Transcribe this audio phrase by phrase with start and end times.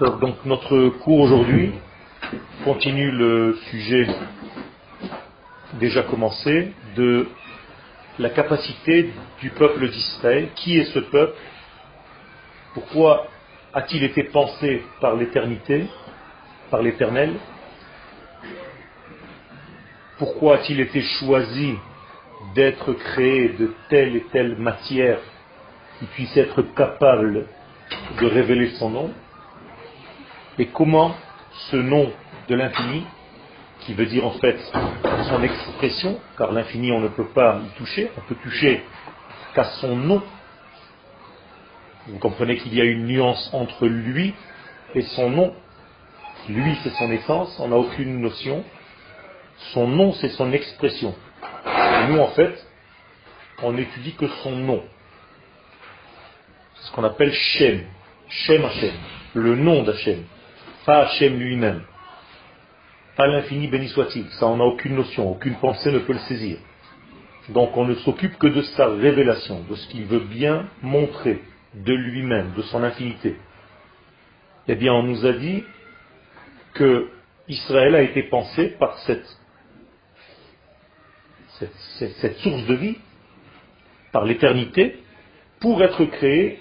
[0.00, 1.74] Donc notre cours aujourd'hui
[2.64, 4.06] continue le sujet
[5.74, 7.28] déjà commencé de
[8.18, 9.10] la capacité
[9.42, 10.48] du peuple d'Israël.
[10.54, 11.36] Qui est ce peuple?
[12.72, 13.26] Pourquoi
[13.74, 15.84] a-t-il été pensé par l'éternité,
[16.70, 17.34] par l'éternel?
[20.16, 21.74] Pourquoi a-t-il été choisi
[22.54, 25.18] d'être créé de telle et telle matière
[25.98, 27.44] qui puisse être capable
[28.18, 29.10] de révéler son nom?
[30.60, 31.16] Et comment
[31.70, 32.12] ce nom
[32.48, 33.06] de l'infini,
[33.80, 34.60] qui veut dire en fait
[35.30, 38.84] son expression, car l'infini on ne peut pas y toucher, on peut toucher
[39.54, 40.22] qu'à son nom.
[42.08, 44.34] Vous comprenez qu'il y a une nuance entre lui
[44.94, 45.54] et son nom.
[46.50, 48.62] Lui c'est son essence, on n'a aucune notion.
[49.72, 51.14] Son nom c'est son expression.
[51.64, 52.66] Et nous en fait,
[53.62, 54.82] on n'étudie que son nom.
[56.74, 57.86] C'est ce qu'on appelle Shem.
[58.28, 58.92] Shem Hashem.
[59.32, 60.22] Le nom d'Hachem.
[60.90, 61.82] Pas Hachem lui-même.
[63.14, 64.28] Pas l'infini béni soit-il.
[64.30, 66.58] Ça, on n'a aucune notion, aucune pensée ne peut le saisir.
[67.50, 71.42] Donc on ne s'occupe que de sa révélation, de ce qu'il veut bien montrer
[71.74, 73.36] de lui-même, de son infinité.
[74.66, 75.62] Eh bien, on nous a dit
[76.74, 77.08] que
[77.46, 79.38] Israël a été pensé par cette,
[82.00, 82.96] cette, source de vie,
[84.10, 84.98] par l'éternité,
[85.60, 86.58] pour être créé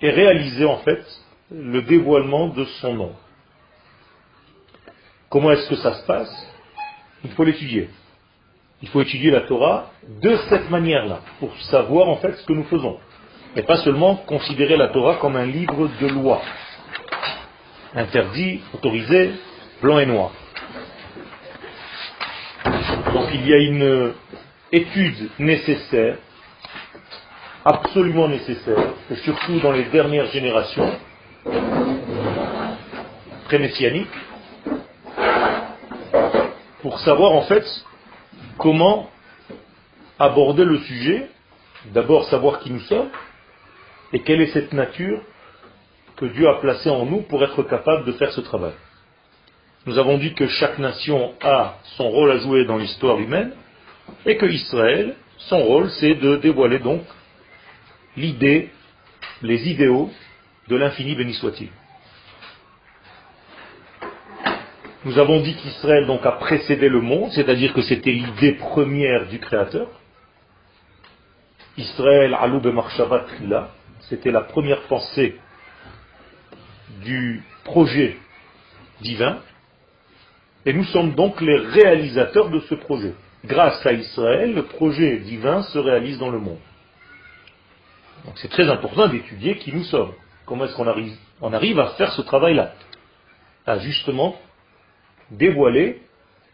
[0.00, 1.04] et réaliser en fait
[1.50, 3.12] le dévoilement de son nom.
[5.28, 6.46] Comment est-ce que ça se passe?
[7.24, 7.90] Il faut l'étudier.
[8.82, 9.90] Il faut étudier la Torah
[10.22, 12.98] de cette manière-là, pour savoir en fait ce que nous faisons.
[13.56, 16.40] Et pas seulement considérer la Torah comme un livre de loi.
[17.94, 19.32] Interdit, autorisé,
[19.82, 20.30] blanc et noir.
[23.12, 24.12] Donc il y a une
[24.70, 26.18] étude nécessaire,
[27.64, 30.92] absolument nécessaire, et surtout dans les dernières générations,
[33.44, 34.06] pré-messianiques,
[36.82, 37.64] pour savoir en fait
[38.58, 39.10] comment
[40.18, 41.28] aborder le sujet,
[41.92, 43.10] d'abord savoir qui nous sommes,
[44.12, 45.20] et quelle est cette nature
[46.16, 48.74] que Dieu a placée en nous pour être capable de faire ce travail.
[49.86, 53.52] Nous avons dit que chaque nation a son rôle à jouer dans l'histoire humaine,
[54.26, 57.02] et que Israël, son rôle, c'est de dévoiler donc
[58.16, 58.70] l'idée,
[59.42, 60.10] les idéaux
[60.70, 61.68] de l'infini béni soit-il.
[65.04, 69.40] Nous avons dit qu'Israël donc a précédé le monde, c'est-à-dire que c'était l'idée première du
[69.40, 69.88] Créateur.
[71.76, 73.70] Israël alou b'marshavat là,
[74.02, 75.36] c'était la première pensée
[77.02, 78.16] du projet
[79.00, 79.38] divin,
[80.66, 83.14] et nous sommes donc les réalisateurs de ce projet.
[83.44, 86.58] Grâce à Israël, le projet divin se réalise dans le monde.
[88.26, 90.12] Donc c'est très important d'étudier qui nous sommes.
[90.50, 92.74] Comment est-ce qu'on arrive, à faire ce travail-là?
[93.64, 94.36] À justement
[95.30, 96.02] dévoiler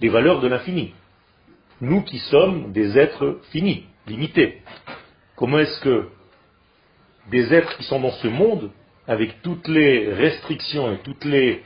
[0.01, 0.93] les valeurs de l'infini.
[1.81, 4.61] Nous qui sommes des êtres finis, limités.
[5.35, 6.11] Comment est-ce que
[7.31, 8.71] des êtres qui sont dans ce monde,
[9.09, 11.65] avec toutes les restrictions et toutes les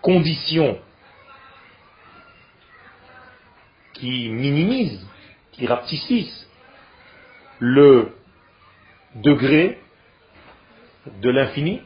[0.00, 0.78] conditions
[3.94, 5.04] qui minimisent,
[5.50, 6.48] qui rapetissent
[7.58, 8.12] le
[9.16, 9.81] degré
[11.20, 11.80] de l'infini,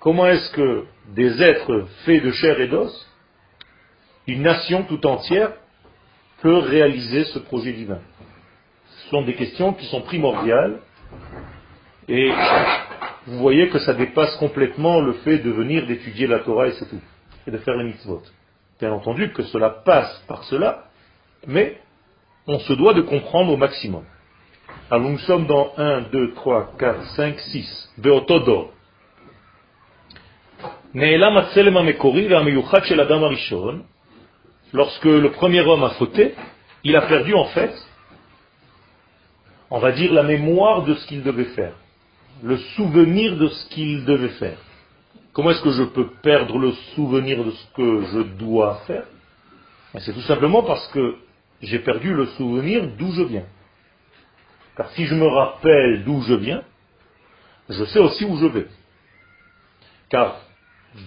[0.00, 0.84] comment est-ce que
[1.14, 3.08] des êtres faits de chair et d'os,
[4.26, 5.52] une nation tout entière,
[6.42, 8.00] peut réaliser ce projet divin?
[8.88, 10.80] Ce sont des questions qui sont primordiales
[12.08, 12.30] et
[13.26, 16.88] vous voyez que ça dépasse complètement le fait de venir d'étudier la Torah et c'est
[16.88, 17.00] tout,
[17.46, 18.22] et de faire les mitzvot.
[18.80, 20.84] Bien entendu que cela passe par cela,
[21.46, 21.80] mais
[22.46, 24.04] on se doit de comprendre au maximum.
[24.88, 27.92] Alors nous sommes dans 1, 2, 3, 4, 5, 6.
[27.98, 28.70] Beotodor.
[34.72, 36.34] Lorsque le premier homme a fauté,
[36.84, 37.74] il a perdu en fait,
[39.70, 41.72] on va dire, la mémoire de ce qu'il devait faire,
[42.44, 44.58] le souvenir de ce qu'il devait faire.
[45.32, 49.04] Comment est-ce que je peux perdre le souvenir de ce que je dois faire?
[49.92, 51.16] Ben, C'est tout simplement parce que
[51.60, 53.46] j'ai perdu le souvenir d'où je viens.
[54.76, 56.62] Car si je me rappelle d'où je viens,
[57.68, 58.66] je sais aussi où je vais.
[60.10, 60.36] Car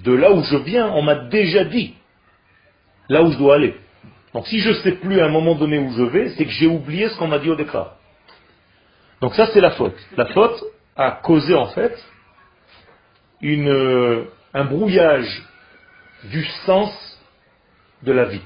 [0.03, 1.93] de là où je viens, on m'a déjà dit
[3.07, 3.75] là où je dois aller.
[4.33, 6.51] Donc si je ne sais plus à un moment donné où je vais, c'est que
[6.51, 7.95] j'ai oublié ce qu'on m'a dit au départ.
[9.21, 9.97] Donc ça c'est la faute.
[10.17, 10.63] La faute
[10.95, 11.97] a causé en fait
[13.41, 15.43] une, un brouillage
[16.25, 16.91] du sens
[18.03, 18.41] de la vie.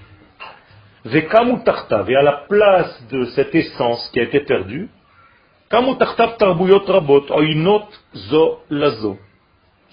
[1.05, 4.89] Et à la place de cette essence qui a été perdue,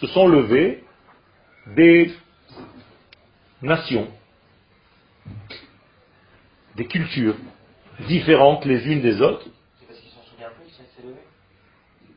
[0.01, 0.85] se sont levés
[1.67, 2.13] des
[3.63, 4.09] nations,
[6.77, 7.37] des cultures
[8.07, 9.47] différentes les unes des autres.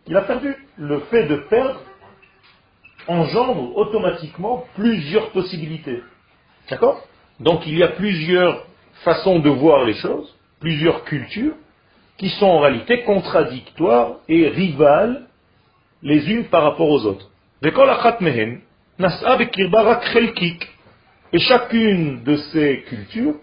[0.07, 0.55] Il a perdu.
[0.77, 1.79] Le fait de perdre
[3.07, 6.01] engendre automatiquement plusieurs possibilités.
[6.69, 7.05] D'accord?
[7.39, 8.65] Donc il y a plusieurs
[9.03, 11.55] façons de voir les choses, plusieurs cultures,
[12.23, 15.27] qui sont en réalité contradictoires et rivales
[16.01, 17.29] les unes par rapport aux autres.
[21.33, 23.35] Et chacune de ces cultures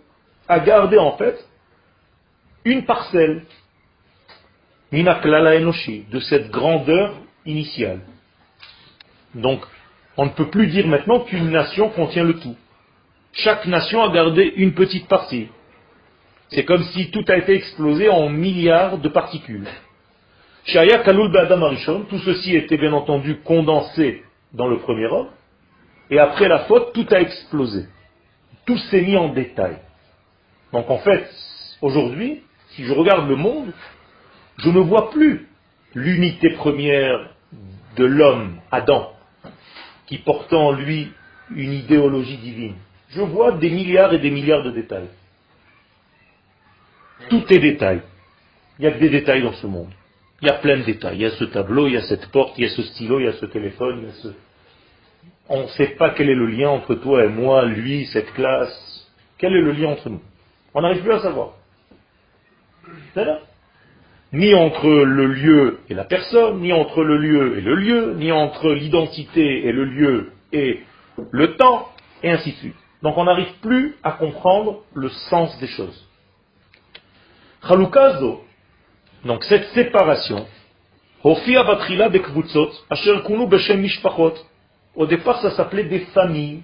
[0.48, 1.46] a gardé en fait
[2.64, 3.42] une parcelle,
[4.90, 7.12] de cette grandeur
[7.44, 8.00] initiale.
[9.34, 9.60] Donc,
[10.16, 12.56] on ne peut plus dire maintenant qu'une nation contient le tout.
[13.34, 15.48] Chaque nation a gardé une petite partie.
[16.50, 19.68] C'est comme si tout a été explosé en milliards de particules.
[20.64, 25.28] Shaya Kalul Arishon, tout ceci était bien entendu condensé dans le premier homme,
[26.10, 27.86] et après la faute, tout a explosé.
[28.66, 29.76] Tout s'est mis en détail.
[30.72, 31.28] Donc en fait,
[31.80, 33.72] aujourd'hui, si je regarde le monde,
[34.58, 35.48] je ne vois plus
[35.94, 37.30] l'unité première
[37.96, 39.12] de l'homme, Adam,
[40.06, 41.12] qui portait en lui
[41.54, 42.74] une idéologie divine.
[43.10, 45.08] Je vois des milliards et des milliards de détails.
[47.28, 48.02] Tout est détail.
[48.78, 49.90] Il y a que des détails dans ce monde.
[50.42, 51.16] Il y a plein de détails.
[51.16, 53.20] Il y a ce tableau, il y a cette porte, il y a ce stylo,
[53.20, 54.28] il y a ce téléphone, il y a ce...
[55.48, 59.08] On ne sait pas quel est le lien entre toi et moi, lui, cette classe.
[59.36, 60.22] Quel est le lien entre nous?
[60.72, 61.54] On n'arrive plus à savoir.
[63.16, 63.40] Là
[64.32, 68.30] Ni entre le lieu et la personne, ni entre le lieu et le lieu, ni
[68.30, 70.80] entre l'identité et le lieu et
[71.32, 71.88] le temps,
[72.22, 72.76] et ainsi de suite.
[73.02, 76.06] Donc on n'arrive plus à comprendre le sens des choses.
[77.66, 78.42] Chalukazo,
[79.24, 80.46] donc cette séparation,
[81.22, 81.36] au
[85.06, 86.62] départ ça s'appelait des familles.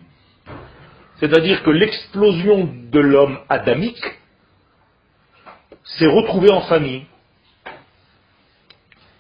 [1.21, 4.05] C'est-à-dire que l'explosion de l'homme adamique
[5.85, 7.05] s'est retrouvée en famille.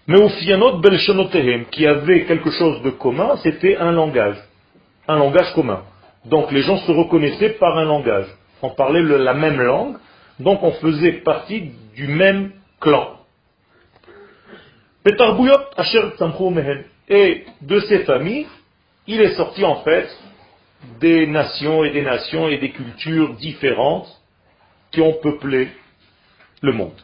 [0.06, 0.80] Mais au Fianot
[1.70, 4.36] qui avait quelque chose de commun, c'était un langage.
[5.08, 5.82] Un langage commun.
[6.24, 8.26] Donc les gens se reconnaissaient par un langage.
[8.62, 9.96] On parlait la même langue,
[10.38, 13.20] donc on faisait partie du même clan.
[17.08, 18.46] Et de ces familles,
[19.06, 20.08] il est sorti en fait
[21.00, 24.08] des nations et des nations et des cultures différentes
[24.90, 25.68] qui ont peuplé
[26.60, 27.00] le monde.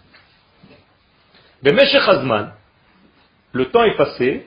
[3.53, 4.47] Le temps est passé,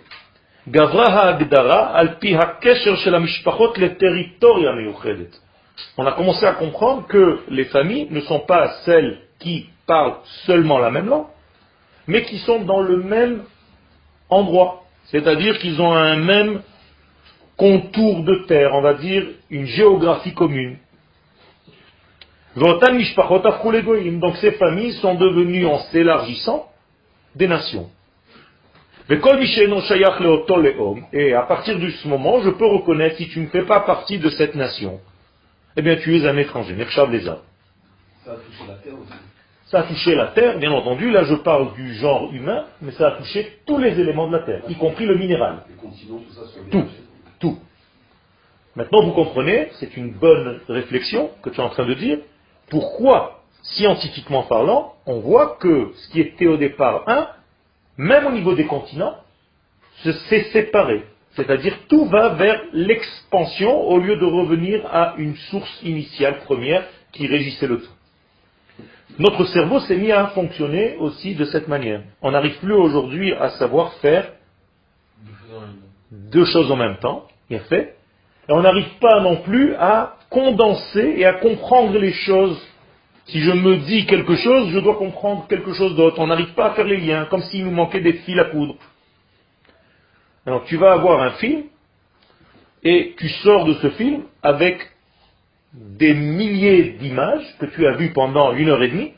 [5.97, 10.77] on a commencé à comprendre que les familles ne sont pas celles qui parlent seulement
[10.79, 11.27] la même langue,
[12.07, 13.43] mais qui sont dans le même
[14.29, 14.83] endroit.
[15.05, 16.61] C'est-à-dire qu'ils ont un même
[17.57, 20.77] contour de terre, on va dire une géographie commune.
[22.55, 26.69] Donc ces familles sont devenues, en s'élargissant,
[27.35, 27.89] des nations.
[31.13, 34.17] Et à partir de ce moment, je peux reconnaître si tu ne fais pas partie
[34.17, 34.99] de cette nation,
[35.75, 36.75] eh bien tu es un étranger.
[36.93, 39.13] Ça a touché la terre aussi.
[39.65, 41.11] Ça a touché la terre, bien entendu.
[41.11, 44.43] Là, je parle du genre humain, mais ça a touché tous les éléments de la
[44.43, 45.63] terre, y compris le minéral.
[46.71, 46.85] Tout,
[47.39, 47.59] tout.
[48.75, 52.19] Maintenant, vous comprenez, c'est une bonne réflexion que tu es en train de dire.
[52.69, 57.27] Pourquoi, scientifiquement parlant, on voit que ce qui était au départ un
[57.97, 59.15] même au niveau des continents,
[60.03, 61.03] s'est séparé.
[61.35, 67.27] C'est-à-dire tout va vers l'expansion au lieu de revenir à une source initiale première qui
[67.27, 67.91] régissait le tout.
[69.19, 72.01] Notre cerveau s'est mis à fonctionner aussi de cette manière.
[72.21, 74.31] On n'arrive plus aujourd'hui à savoir faire
[76.11, 77.95] deux choses en même temps, a fait,
[78.47, 82.59] et on n'arrive pas non plus à condenser et à comprendre les choses
[83.27, 86.19] si je me dis quelque chose, je dois comprendre quelque chose d'autre.
[86.19, 88.75] On n'arrive pas à faire les liens, comme s'il nous manquait des fils à coudre.
[90.45, 91.63] Alors tu vas avoir un film,
[92.83, 94.79] et tu sors de ce film avec
[95.73, 99.13] des milliers d'images que tu as vues pendant une heure et demie,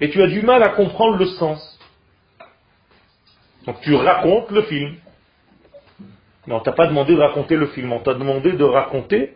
[0.00, 1.78] et tu as du mal à comprendre le sens.
[3.66, 4.96] Donc tu racontes le film.
[6.46, 9.34] Mais on t'a pas demandé de raconter le film, on t'a demandé de raconter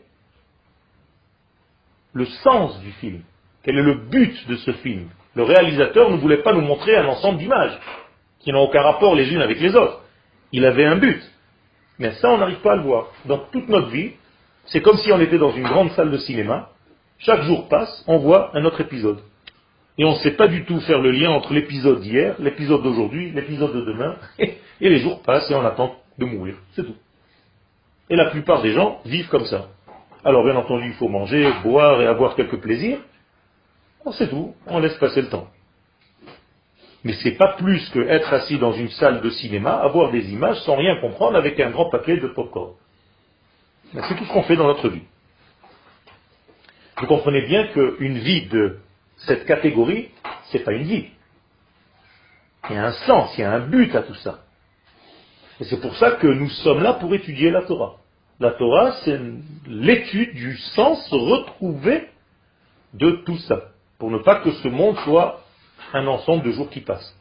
[2.12, 3.22] le sens du film.
[3.62, 5.08] Quel est le but de ce film?
[5.34, 7.78] Le réalisateur ne voulait pas nous montrer un ensemble d'images
[8.40, 10.02] qui n'ont aucun rapport les unes avec les autres.
[10.52, 11.22] Il avait un but.
[11.98, 13.08] Mais ça, on n'arrive pas à le voir.
[13.24, 14.12] Dans toute notre vie,
[14.66, 16.70] c'est comme si on était dans une grande salle de cinéma.
[17.18, 19.20] Chaque jour passe, on voit un autre épisode.
[19.98, 23.32] Et on ne sait pas du tout faire le lien entre l'épisode d'hier, l'épisode d'aujourd'hui,
[23.32, 24.16] l'épisode de demain.
[24.38, 26.54] Et les jours passent et on attend de mourir.
[26.74, 26.94] C'est tout.
[28.08, 29.66] Et la plupart des gens vivent comme ça.
[30.24, 32.98] Alors bien entendu, il faut manger, boire et avoir quelques plaisirs.
[34.12, 35.48] C'est tout, on laisse passer le temps.
[37.04, 40.60] Mais c'est pas plus que être assis dans une salle de cinéma, avoir des images
[40.62, 42.72] sans rien comprendre avec un grand paquet de popcorn.
[43.92, 45.04] C'est tout ce qu'on fait dans notre vie.
[46.98, 48.78] Vous comprenez bien qu'une vie de
[49.18, 50.08] cette catégorie,
[50.50, 51.06] c'est pas une vie.
[52.68, 54.40] Il y a un sens, il y a un but à tout ça.
[55.60, 57.96] Et c'est pour ça que nous sommes là pour étudier la Torah.
[58.40, 59.18] La Torah, c'est
[59.66, 62.08] l'étude du sens retrouvé
[62.94, 63.62] de tout ça,
[63.98, 65.42] pour ne pas que ce monde soit
[65.92, 67.14] un ensemble de jours qui passent.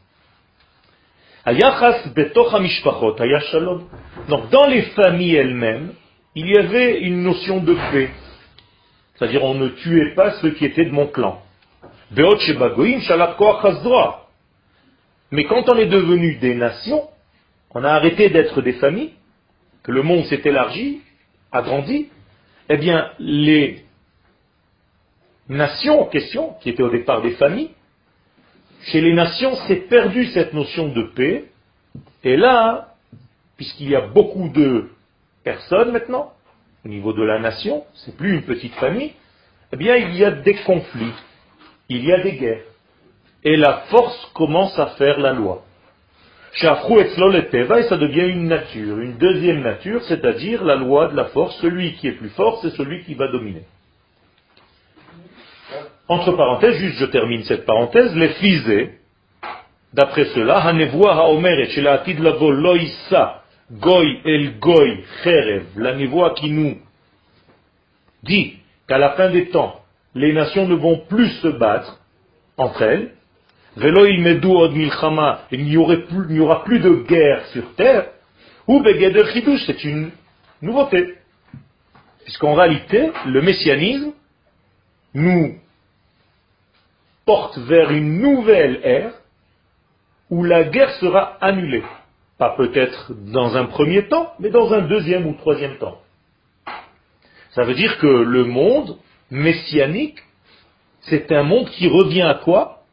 [4.28, 5.94] Donc dans les familles elles-mêmes,
[6.34, 8.10] il y avait une notion de paix.
[9.14, 11.42] C'est-à-dire on ne tuait pas ceux qui étaient de mon clan.
[15.30, 17.08] Mais quand on est devenu des nations,
[17.70, 19.12] on a arrêté d'être des familles,
[19.82, 21.00] que le monde s'est élargi,
[21.52, 22.08] agrandi,
[22.68, 23.84] eh bien les
[25.48, 27.70] nations en question, qui étaient au départ des familles,
[28.82, 31.44] chez les nations, s'est perdu cette notion de paix.
[32.24, 32.94] Et là,
[33.56, 34.88] puisqu'il y a beaucoup de
[35.44, 36.32] personnes maintenant,
[36.84, 39.12] au niveau de la nation, c'est plus une petite famille,
[39.72, 41.12] eh bien, il y a des conflits,
[41.88, 42.64] il y a des guerres.
[43.44, 45.64] Et la force commence à faire la loi.
[46.60, 51.56] et ça devient une nature, une deuxième nature, c'est-à-dire la loi de la force.
[51.60, 53.64] Celui qui est plus fort, c'est celui qui va dominer.
[56.08, 58.92] Entre parenthèses, juste je termine cette parenthèse, les fisés,
[59.92, 66.78] d'après cela, Hanevoa haomeret, la lavo loïsa, goy el goy, cherev, la névoie qui nous
[68.22, 68.54] dit
[68.88, 69.80] qu'à la fin des temps,
[70.14, 72.00] les nations ne vont plus se battre
[72.56, 73.12] entre elles,
[73.76, 78.06] od milchama, il n'y aura plus de guerre sur terre,
[78.66, 79.24] ou begeder
[79.66, 80.10] c'est une
[80.62, 81.14] nouveauté.
[82.24, 84.12] Puisqu'en réalité, le messianisme
[85.14, 85.54] nous
[87.28, 89.12] porte vers une nouvelle ère
[90.30, 91.82] où la guerre sera annulée.
[92.38, 95.98] Pas peut-être dans un premier temps, mais dans un deuxième ou troisième temps.
[97.50, 98.96] Ça veut dire que le monde
[99.30, 100.18] messianique,
[101.02, 102.84] c'est un monde qui revient à quoi?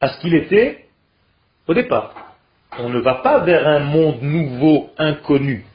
[0.00, 0.84] À ce qu'il était
[1.66, 2.14] au départ.
[2.78, 5.66] On ne va pas vers un monde nouveau, inconnu.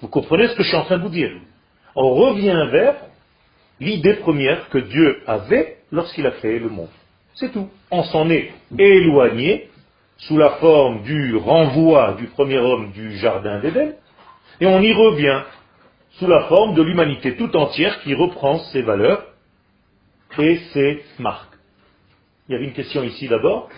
[0.00, 1.32] Vous comprenez ce que je suis en train de vous dire?
[1.94, 2.94] On revient vers
[3.78, 6.95] l'idée première que Dieu avait lorsqu'il a créé le monde.
[7.36, 7.68] C'est tout.
[7.90, 9.70] On s'en est éloigné
[10.18, 13.94] sous la forme du renvoi du premier homme du jardin d'Éden,
[14.60, 15.42] et on y revient
[16.12, 19.26] sous la forme de l'humanité tout entière qui reprend ses valeurs
[20.38, 21.54] et ses marques.
[22.48, 23.68] Il y avait une question ici d'abord.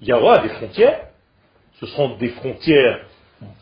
[0.00, 1.06] Il y aura des frontières.
[1.80, 3.06] Ce seront des frontières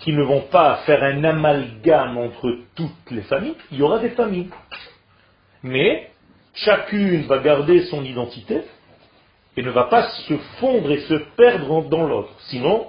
[0.01, 3.57] qui ne vont pas faire un amalgame entre toutes les familles.
[3.71, 4.51] Il y aura des familles
[5.65, 6.11] mais
[6.55, 8.61] chacune va garder son identité
[9.57, 12.31] et ne va pas se fondre et se perdre dans l'autre.
[12.49, 12.87] Sinon,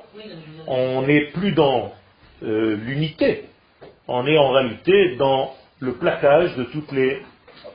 [0.67, 1.93] on n'est plus dans
[2.43, 3.45] euh, l'unité,
[4.07, 7.21] on est en réalité dans le plaquage de toutes les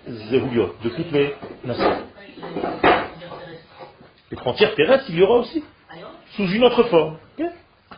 [0.07, 2.05] zéhouillottes, de toutes les nations.
[4.31, 5.65] Les frontières terrestres, il y aura aussi,
[6.37, 7.17] sous une autre forme,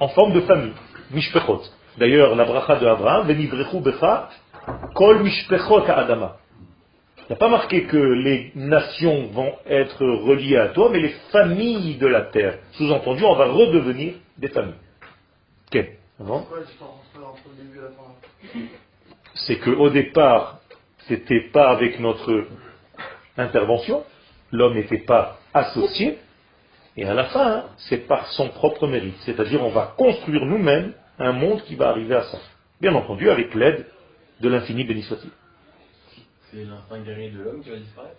[0.01, 0.73] en forme de famille,
[1.11, 1.63] mishpechot.
[1.99, 4.31] D'ailleurs, la bracha de Abraham, venivrechu becha,
[4.95, 6.37] kol mishpechot adama.
[7.33, 11.15] Il n'y a pas marqué que les nations vont être reliées à toi, mais les
[11.31, 12.59] familles de la terre.
[12.73, 14.75] Sous-entendu, on va redevenir des familles.
[15.73, 15.87] Ok
[19.35, 20.59] C'est qu'au départ,
[21.09, 22.45] c'était pas avec notre
[23.39, 24.05] intervention,
[24.51, 26.19] l'homme n'était pas associé,
[26.99, 29.17] et à la fin, hein, c'est par son propre mérite.
[29.21, 32.39] C'est-à-dire, on va construire nous-mêmes un monde qui va arriver à ça.
[32.79, 33.87] Bien entendu, avec l'aide
[34.43, 35.03] de l'infini béni
[36.53, 38.17] c'est l'instinct guerrier de l'homme qui va disparaître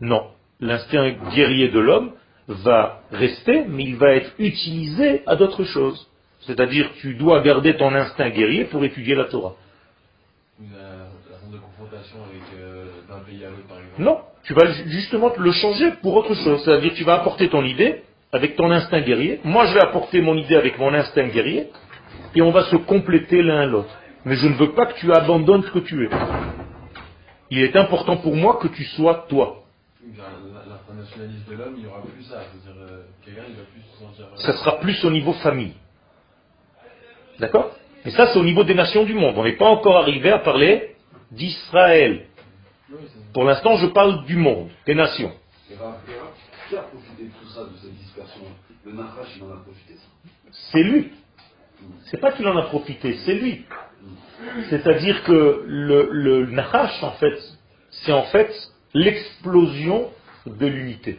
[0.00, 0.26] Non.
[0.60, 2.12] L'instinct guerrier de l'homme
[2.46, 6.08] va rester, mais il va être utilisé à d'autres choses.
[6.40, 9.54] C'est-à-dire, tu dois garder ton instinct guerrier pour étudier la Torah.
[10.60, 14.70] La, forme de confrontation avec euh, d'un pays à l'autre, par exemple Non, tu vas
[14.86, 16.62] justement le changer pour autre chose.
[16.64, 18.02] C'est-à-dire, tu vas apporter ton idée
[18.32, 19.40] avec ton instinct guerrier.
[19.44, 21.68] Moi, je vais apporter mon idée avec mon instinct guerrier.
[22.34, 23.94] Et on va se compléter l'un l'autre.
[24.24, 26.08] Mais je ne veux pas que tu abandonnes ce que tu es
[27.52, 29.62] il est important pour moi que tu sois toi.
[30.02, 32.40] L'internationalisme de l'homme, il n'y aura plus ça.
[32.40, 34.24] Euh, quelqu'un, il va plus se sentir...
[34.24, 35.74] Euh, ça sera plus au niveau famille.
[37.38, 37.76] D'accord?
[38.06, 39.34] Et ça, c'est au niveau des nations du monde.
[39.36, 40.96] On n'est pas encore arrivé à parler
[41.30, 42.26] d'Israël.
[43.34, 45.32] Pour l'instant, je parle du monde, des nations.
[45.68, 48.44] Qui a profité de tout ça, de cette dispersion?
[48.86, 49.94] Le Nachash, il en a profité.
[50.50, 51.12] C'est lui.
[52.06, 53.66] C'est pas qu'il en a profité, c'est lui.
[54.70, 57.38] C'est-à-dire que le, le Nahash, en fait,
[57.90, 58.52] c'est en fait
[58.94, 60.10] l'explosion
[60.46, 61.18] de l'unité.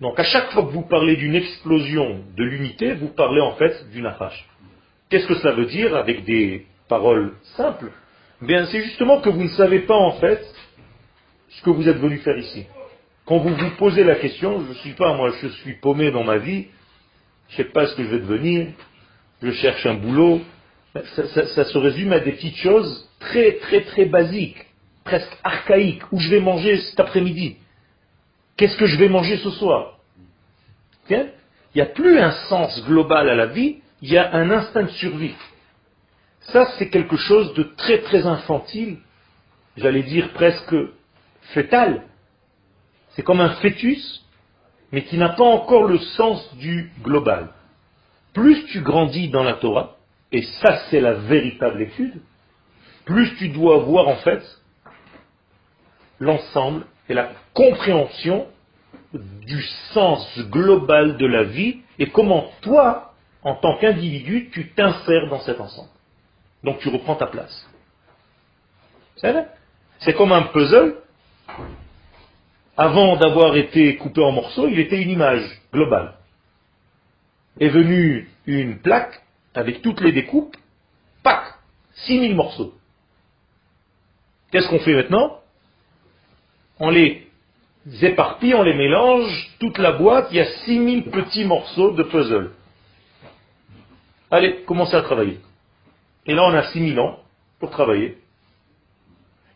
[0.00, 3.88] Donc à chaque fois que vous parlez d'une explosion de l'unité, vous parlez en fait
[3.90, 4.46] du Nahash.
[5.08, 7.90] Qu'est-ce que cela veut dire avec des paroles simples?
[8.42, 10.44] Bien, c'est justement que vous ne savez pas en fait
[11.48, 12.66] ce que vous êtes venu faire ici.
[13.24, 16.24] Quand vous vous posez la question, je ne suis pas, moi, je suis paumé dans
[16.24, 16.66] ma vie,
[17.48, 18.68] je ne sais pas ce que je vais devenir,
[19.42, 20.40] je cherche un boulot.
[20.94, 24.64] Ça, se résume à des petites choses très, très, très basiques,
[25.04, 26.02] presque archaïques.
[26.12, 27.56] Où je vais manger cet après-midi?
[28.56, 29.98] Qu'est-ce que je vais manger ce soir?
[31.10, 31.30] Il
[31.74, 34.90] n'y a plus un sens global à la vie, il y a un instinct de
[34.90, 35.34] survie.
[36.52, 38.98] Ça, c'est quelque chose de très, très infantile,
[39.76, 40.76] j'allais dire presque
[41.54, 42.04] fétal.
[43.10, 44.24] C'est comme un fœtus,
[44.92, 47.48] mais qui n'a pas encore le sens du global.
[48.32, 49.96] Plus tu grandis dans la Torah,
[50.34, 52.20] et ça c'est la véritable étude,
[53.04, 54.42] plus tu dois avoir en fait
[56.18, 58.48] l'ensemble et la compréhension
[59.12, 59.62] du
[59.92, 63.14] sens global de la vie et comment toi,
[63.44, 65.90] en tant qu'individu, tu t'insères dans cet ensemble.
[66.64, 67.70] Donc tu reprends ta place.
[70.00, 70.96] C'est comme un puzzle
[72.76, 76.14] avant d'avoir été coupé en morceaux, il était une image globale.
[77.60, 79.23] Est venue une plaque
[79.54, 80.56] avec toutes les découpes,
[81.22, 81.42] pac,
[82.06, 82.74] 6000 morceaux.
[84.50, 85.38] Qu'est-ce qu'on fait maintenant?
[86.78, 87.26] On les
[88.02, 92.50] éparpille, on les mélange, toute la boîte, il y a 6000 petits morceaux de puzzle.
[94.30, 95.38] Allez, commencez à travailler.
[96.26, 97.18] Et là, on a 6000 ans
[97.60, 98.18] pour travailler.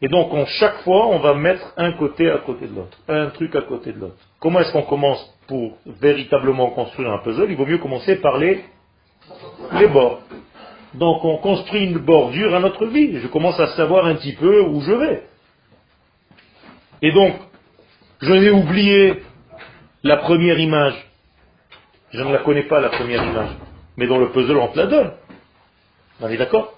[0.01, 3.57] Et donc, chaque fois, on va mettre un côté à côté de l'autre, un truc
[3.57, 4.17] à côté de l'autre.
[4.39, 7.51] Comment est-ce qu'on commence pour véritablement construire un puzzle?
[7.51, 8.65] Il vaut mieux commencer par les,
[9.73, 10.23] les bords.
[10.95, 13.19] Donc, on construit une bordure à notre vie.
[13.19, 15.23] Je commence à savoir un petit peu où je vais.
[17.03, 17.35] Et donc,
[18.21, 19.23] je vais oublié
[20.03, 20.95] la première image.
[22.13, 23.51] Je ne la connais pas, la première image.
[23.97, 25.13] Mais dans le puzzle, on te la donne.
[26.21, 26.75] On est d'accord?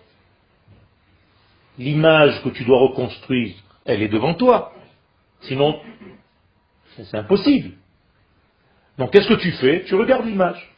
[1.78, 3.54] L'image que tu dois reconstruire,
[3.86, 4.72] elle est devant toi.
[5.42, 5.80] Sinon,
[6.96, 7.70] c'est impossible.
[8.98, 9.84] Donc qu'est-ce que tu fais?
[9.84, 10.74] Tu regardes l'image.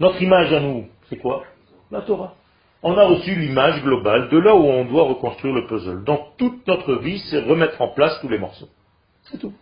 [0.00, 1.44] Notre image à nous, c'est quoi
[1.90, 2.34] La Torah.
[2.82, 6.04] On a reçu l'image globale de là où on doit reconstruire le puzzle.
[6.04, 8.68] Donc toute notre vie, c'est remettre en place tous les morceaux.
[9.24, 9.52] C'est tout.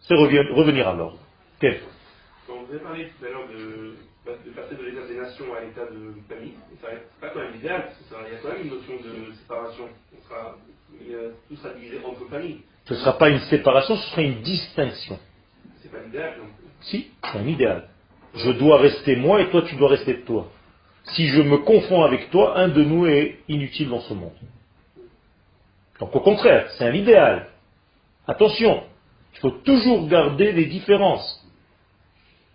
[0.00, 1.18] C'est revenir à l'ordre.
[1.60, 3.94] Quand vous avez parlé tout à l'heure de
[4.26, 7.56] de passer de l'état des nations à l'état de famille, ça n'est pas quand même
[7.56, 9.88] idéal, parce qu'il y a quand même une notion de séparation.
[10.28, 10.56] sera,
[11.48, 12.60] tout sera divisé entre familles.
[12.84, 15.18] Ce ne sera pas une séparation, ce sera une distinction.
[15.82, 16.46] C'est pas l'idéal non
[16.82, 17.88] Si, c'est un idéal.
[18.34, 20.48] Je dois rester moi et toi tu dois rester toi.
[21.04, 24.30] Si je me confonds avec toi, un de nous est inutile dans ce monde.
[26.00, 27.48] Donc au contraire, c'est un idéal.
[28.26, 28.82] Attention,
[29.34, 31.38] il faut toujours garder les différences.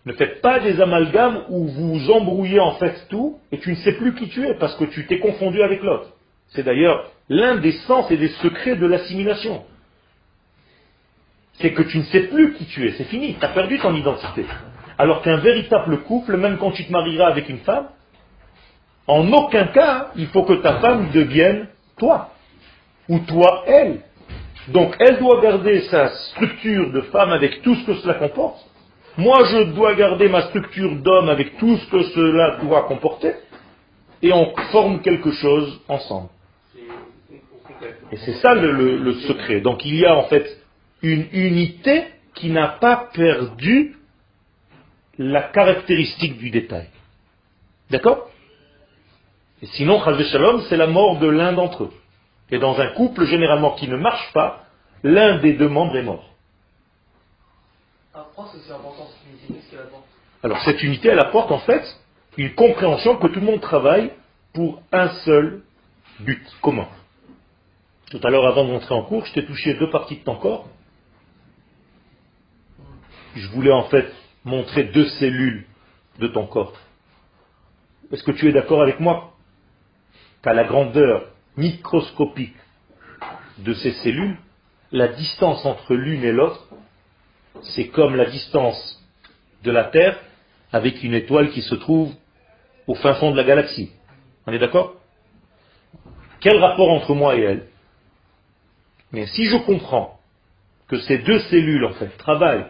[0.06, 3.92] Ne faites pas des amalgames où vous embrouillez en fait tout et tu ne sais
[3.94, 6.14] plus qui tu es parce que tu t'es confondu avec l'autre.
[6.50, 9.66] C'est d'ailleurs l'un des sens et des secrets de l'assimilation.
[11.56, 13.94] C'est que tu ne sais plus qui tu es, c'est fini, tu as perdu ton
[13.94, 14.46] identité.
[14.98, 17.90] Alors qu'un véritable couple, même quand tu te marieras avec une femme,
[19.08, 21.68] en aucun cas, il faut que ta femme devienne
[21.98, 22.32] toi,
[23.08, 24.02] ou toi elle.
[24.68, 28.68] Donc elle doit garder sa structure de femme avec tout ce que cela comporte,
[29.18, 33.34] moi, je dois garder ma structure d'homme avec tout ce que cela doit comporter,
[34.22, 36.30] et on forme quelque chose ensemble.
[38.12, 39.62] Et c'est ça le, secret.
[39.62, 40.46] Donc il y a en fait
[41.02, 42.04] une unité
[42.36, 43.96] qui n'a pas perdu
[45.18, 46.88] la caractéristique du détail.
[47.90, 48.30] D'accord?
[49.62, 51.94] Et sinon, Shalom, c'est la mort de l'un d'entre eux.
[52.52, 54.66] Et dans un couple, généralement, qui ne marche pas,
[55.04, 56.26] l'un des deux membres est mort.
[60.44, 61.84] Alors cette unité, elle apporte en fait
[62.38, 64.12] une compréhension que tout le monde travaille
[64.54, 65.64] pour un seul
[66.20, 66.88] but commun.
[68.12, 70.68] Tout à l'heure, avant d'entrer en cours, je t'ai touché deux parties de ton corps.
[73.36, 74.12] Je voulais en fait
[74.46, 75.66] montrer deux cellules
[76.20, 76.74] de ton corps.
[78.12, 79.34] Est-ce que tu es d'accord avec moi
[80.42, 82.56] qu'à la grandeur microscopique
[83.60, 84.38] de ces cellules,
[84.92, 86.68] la distance entre l'une et l'autre
[87.62, 89.04] c'est comme la distance
[89.64, 90.20] de la Terre
[90.72, 92.14] avec une étoile qui se trouve
[92.88, 93.92] au fin fond de la galaxie.
[94.46, 94.96] On est d'accord?
[96.40, 97.68] Quel rapport entre moi et elle?
[99.12, 100.20] Mais si je comprends
[100.88, 102.68] que ces deux cellules, en fait, travaillent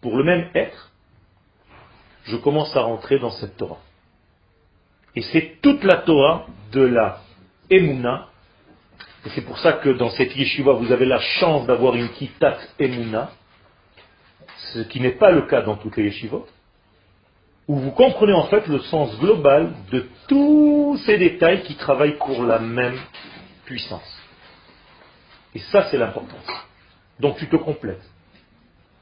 [0.00, 0.92] pour le même être,
[2.24, 3.80] je commence à rentrer dans cette Torah.
[5.16, 7.20] Et c'est toute la Torah de la
[7.70, 8.28] Emouna.
[9.24, 12.58] Et c'est pour ça que dans cette yeshiva, vous avez la chance d'avoir une kitat
[12.78, 13.30] Emouna,
[14.72, 16.46] ce qui n'est pas le cas dans toutes les yeshivot,
[17.66, 22.44] où vous comprenez en fait le sens global de tous ces détails qui travaillent pour
[22.44, 22.98] la même
[23.64, 24.22] puissance.
[25.54, 26.46] Et ça, c'est l'importance.
[27.18, 28.04] Donc tu te complètes.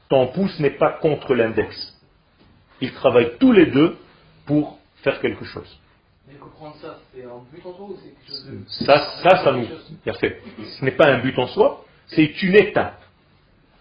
[0.09, 1.93] Ton pouce n'est pas contre l'index.
[2.79, 3.97] Ils travaillent tous les deux
[4.45, 5.79] pour faire quelque chose.
[6.27, 8.85] Mais comprendre ça, c'est un but en soi ou c'est quelque chose de...
[8.85, 9.67] Ça, ça, ça nous...
[10.05, 13.01] Ce n'est pas un but en soi, c'est une étape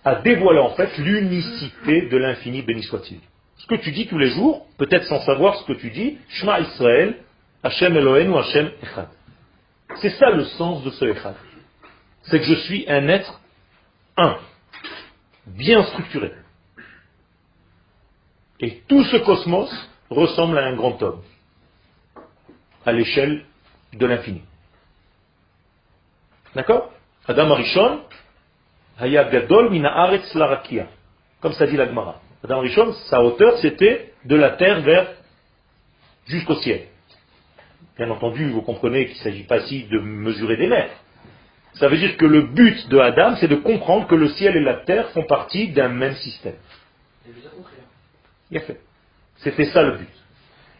[0.04, 3.20] à dévoiler en fait l'unicité de l'infini, béni soit-il.
[3.56, 6.60] Ce que tu dis tous les jours, peut-être sans savoir ce que tu dis, Shema
[6.60, 7.16] Israël,
[7.62, 9.08] Hashem Elohim ou Hashem Echad.
[10.02, 11.34] C'est ça le sens de ce Echad.
[12.24, 13.40] C'est que je suis un être
[14.16, 14.36] un,
[15.46, 16.32] bien structuré.
[18.60, 19.70] Et tout ce cosmos
[20.10, 21.22] ressemble à un grand homme,
[22.84, 23.44] à l'échelle
[23.92, 24.42] de l'infini.
[26.54, 26.92] D'accord
[27.26, 28.00] Adam Arishon,
[28.98, 30.86] Haya Gadol Aretz Larakia.
[31.40, 32.20] Comme ça dit la Gemara.
[32.42, 35.08] Adam Arishon, sa hauteur, c'était de la terre vers
[36.26, 36.86] jusqu'au ciel.
[37.96, 40.94] Bien entendu, vous comprenez qu'il ne s'agit pas ici de mesurer des mètres.
[41.74, 44.60] Ça veut dire que le but de Adam, c'est de comprendre que le ciel et
[44.60, 46.56] la terre font partie d'un même système.
[48.50, 48.80] Il a fait.
[49.38, 50.08] C'était ça le but.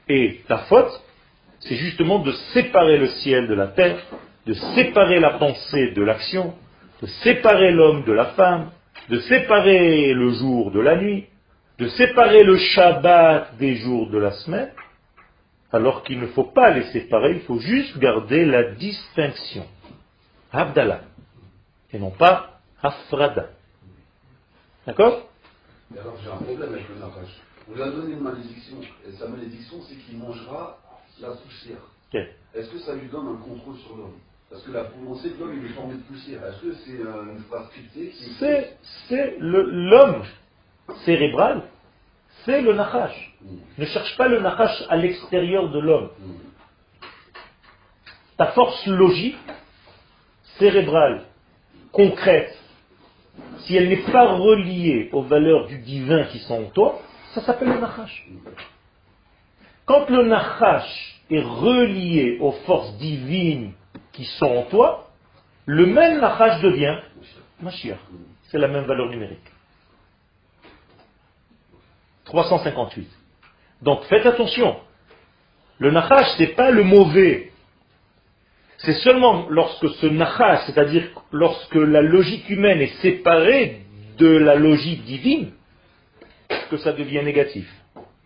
[0.09, 1.04] Et la faute,
[1.65, 3.99] c'est justement de séparer le ciel de la terre,
[4.47, 6.55] de séparer la pensée de l'action,
[7.01, 8.71] de séparer l'homme de la femme,
[9.09, 11.27] de séparer le jour de la nuit,
[11.79, 14.71] de séparer le Shabbat des jours de la semaine,
[15.73, 19.67] alors qu'il ne faut pas les séparer, il faut juste garder la distinction.
[20.53, 21.01] Abdallah.
[21.93, 23.49] Et non pas Hafrada.
[24.87, 25.29] D'accord?
[25.99, 27.41] Alors j'ai un problème avec le Nachash.
[27.69, 28.77] On lui a donné une malédiction.
[29.09, 30.79] Et sa malédiction, c'est qu'il mangera
[31.21, 31.79] la poussière.
[32.55, 34.19] Est-ce que ça lui donne un contrôle sur l'homme?
[34.51, 36.45] Parce que la pensée de l'homme, il est formé de poussière.
[36.47, 38.13] Est-ce que c'est une phrase cryptée
[39.09, 40.23] C'est l'homme
[41.05, 41.63] cérébral,
[42.45, 43.35] c'est le Nachash.
[43.41, 43.57] Mm.
[43.79, 46.11] Ne cherche pas le Nachash à l'extérieur de l'homme.
[46.19, 46.33] Mm.
[48.37, 49.39] Ta force logique
[50.59, 51.25] cérébrale,
[51.91, 52.57] concrète,
[53.61, 57.01] si elle n'est pas reliée aux valeurs du divin qui sont en toi,
[57.35, 58.29] ça s'appelle le Nachash.
[59.87, 63.73] Quand le Nachash est relié aux forces divines
[64.13, 65.11] qui sont en toi,
[65.67, 66.99] le même Nachash devient
[67.61, 67.99] Mashiach.
[68.51, 69.39] C'est la même valeur numérique.
[72.25, 73.09] 358.
[73.83, 74.77] Donc faites attention.
[75.79, 77.53] Le Nachash, ce n'est pas le mauvais
[78.85, 83.81] c'est seulement lorsque ce nachash, c'est-à-dire lorsque la logique humaine est séparée
[84.19, 85.53] de la logique divine,
[86.71, 87.67] que ça devient négatif.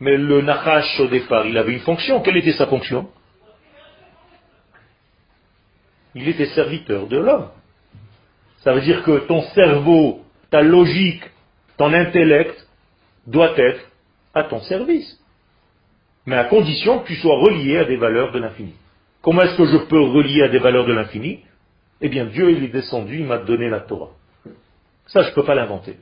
[0.00, 2.20] Mais le nachash au départ, il avait une fonction.
[2.20, 3.08] Quelle était sa fonction?
[6.14, 7.48] Il était serviteur de l'homme.
[8.58, 11.22] Ça veut dire que ton cerveau, ta logique,
[11.76, 12.66] ton intellect
[13.26, 13.80] doit être
[14.34, 15.20] à ton service.
[16.26, 18.74] Mais à condition que tu sois relié à des valeurs de l'infini.
[19.22, 21.40] Comment est-ce que je peux relier à des valeurs de l'infini?
[22.00, 24.10] Eh bien, Dieu, il est descendu, il m'a donné la Torah.
[25.06, 25.96] Ça, je ne peux pas l'inventer.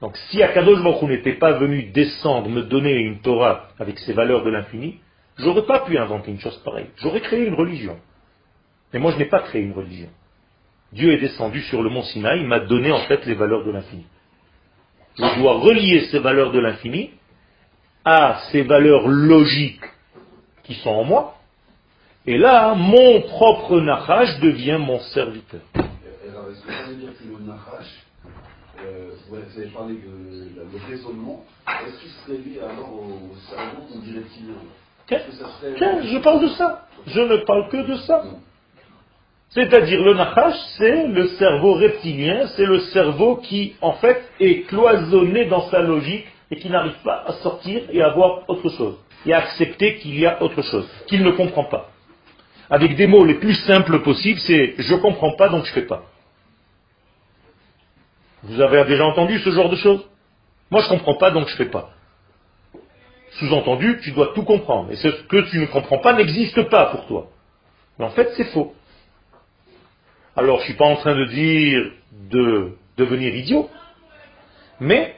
[0.00, 4.44] Donc, si Akadosh Baruch n'était pas venu descendre, me donner une Torah avec ses valeurs
[4.44, 4.98] de l'infini,
[5.38, 6.88] j'aurais pas pu inventer une chose pareille.
[6.96, 7.98] J'aurais créé une religion.
[8.92, 10.08] Mais moi, je n'ai pas créé une religion.
[10.92, 13.70] Dieu est descendu sur le mont Sinaï, il m'a donné en fait les valeurs de
[13.70, 14.06] l'infini.
[15.16, 17.10] Je dois relier ces valeurs de l'infini
[18.04, 19.84] à ces valeurs logiques
[20.64, 21.40] qui sont en moi,
[22.26, 25.60] et là, mon propre Nachash devient mon serviteur.
[25.74, 27.52] Alors, est-ce que dire que le
[28.84, 33.98] euh, vous avez parlé de le raisonnement, est-ce qu'il serait lié alors au cerveau qu'on
[34.00, 34.22] dirait
[35.06, 36.86] Tiens, je parle de ça.
[37.06, 38.24] Je ne parle que de ça.
[39.50, 45.46] C'est-à-dire le Nachash, c'est le cerveau reptilien, c'est le cerveau qui, en fait, est cloisonné
[45.46, 48.96] dans sa logique et qui n'arrive pas à sortir et à voir autre chose.
[49.26, 51.90] Et à accepter qu'il y a autre chose, qu'il ne comprend pas
[52.70, 55.74] avec des mots les plus simples possibles, c'est je ne comprends pas donc je ne
[55.74, 56.04] fais pas.
[58.42, 60.08] Vous avez déjà entendu ce genre de choses?
[60.70, 61.90] Moi je ne comprends pas donc je ne fais pas.
[63.32, 64.90] Sous-entendu, tu dois tout comprendre.
[64.90, 67.30] Et ce que tu ne comprends pas n'existe pas pour toi.
[67.98, 68.74] Mais en fait, c'est faux.
[70.36, 71.92] Alors, je ne suis pas en train de dire
[72.30, 73.70] de devenir idiot,
[74.80, 75.14] mais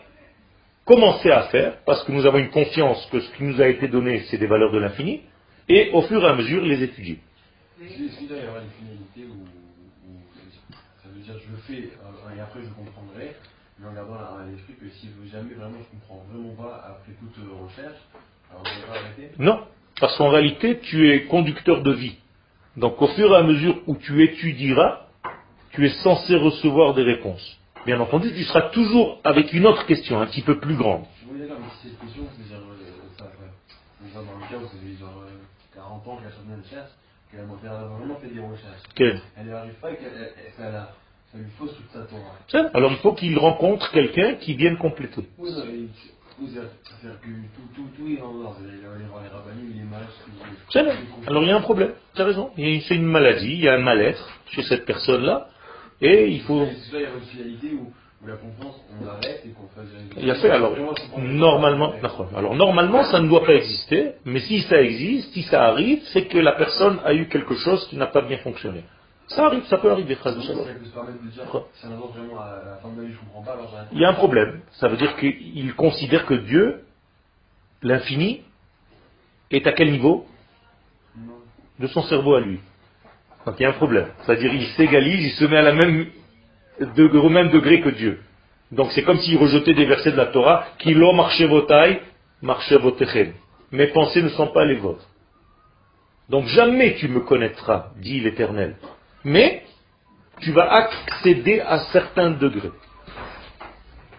[0.84, 3.88] commencer à faire, parce que nous avons une confiance que ce qui nous a été
[3.88, 5.22] donné, c'est des valeurs de l'infini,
[5.68, 7.18] et au fur et à mesure les étudier.
[7.80, 9.46] Est-ce qu'il doit y avoir une finalité où,
[11.02, 13.36] ça veut dire je le fais euh, et après je comprendrai,
[13.78, 17.36] mais en gardant à l'esprit que si jamais vraiment je comprends vraiment pas après toute
[17.36, 18.00] recherche,
[18.50, 19.30] alors on va arrêter?
[19.38, 19.60] Non.
[20.00, 22.16] Parce qu'en réalité, tu es conducteur de vie.
[22.76, 25.06] Donc au fur et à mesure où tu étudieras,
[25.72, 27.58] tu es censé recevoir des réponses.
[27.84, 31.04] Bien entendu, tu seras toujours avec une autre question, un petit peu plus grande.
[31.28, 33.24] Oui, d'accord, mais si cette question, c'est genre, euh, ça,
[34.14, 35.24] dans le cas où c'est genre
[35.74, 36.96] 40 euh, ans qu'elle chasse,
[37.30, 38.82] qu'elle a vraiment fait des recherches.
[38.92, 39.14] Okay.
[39.36, 40.90] Elle n'arrive pas et qu'elle a
[41.32, 42.70] ça lui fausse toute sa Torah.
[42.74, 45.22] Alors il faut qu'il rencontre quelqu'un qui vienne compléter.
[45.38, 45.88] Oui, non, mais
[46.46, 48.58] c'est-à-dire que tout, tout, tout est en ordre.
[48.62, 50.98] Les rabbins, les mages.
[51.26, 52.50] Alors il y a un problème, tu as raison.
[52.56, 55.48] C'est une maladie, il y a un mal-être chez cette personne-là.
[56.00, 56.66] Et il faut.
[56.92, 57.92] Il y a une finalité où,
[58.22, 59.88] où la confiance, on l'arrête et qu'on fasse.
[60.20, 60.74] Il a fait alors.
[61.16, 61.94] Normalement,
[62.36, 64.12] alors normalement, ça ne doit pas exister.
[64.24, 67.86] Mais si ça existe, si ça arrive, c'est que la personne a eu quelque chose
[67.88, 68.84] qui n'a pas bien fonctionné.
[69.28, 70.40] Ça arrive, ça peut arriver, frère de
[73.92, 74.60] Il y a un problème.
[74.72, 76.84] Ça veut dire qu'il considère que Dieu,
[77.82, 78.42] l'infini,
[79.50, 80.26] est à quel niveau
[81.78, 82.60] De son cerveau à lui.
[83.46, 84.08] Donc il y a un problème.
[84.20, 86.06] C'est-à-dire il s'égalise, il se met à la même
[86.96, 88.20] degré, au même degré que Dieu.
[88.70, 92.00] Donc c'est comme s'il rejetait des versets de la Torah, qui l'ont marché vos tailles,
[92.40, 92.94] marché vos
[93.70, 95.08] Mes pensées ne sont pas les vôtres.
[96.28, 98.76] Donc jamais tu me connaîtras, dit l'Éternel.
[99.24, 99.64] Mais
[100.40, 102.72] tu vas accéder à certains degrés.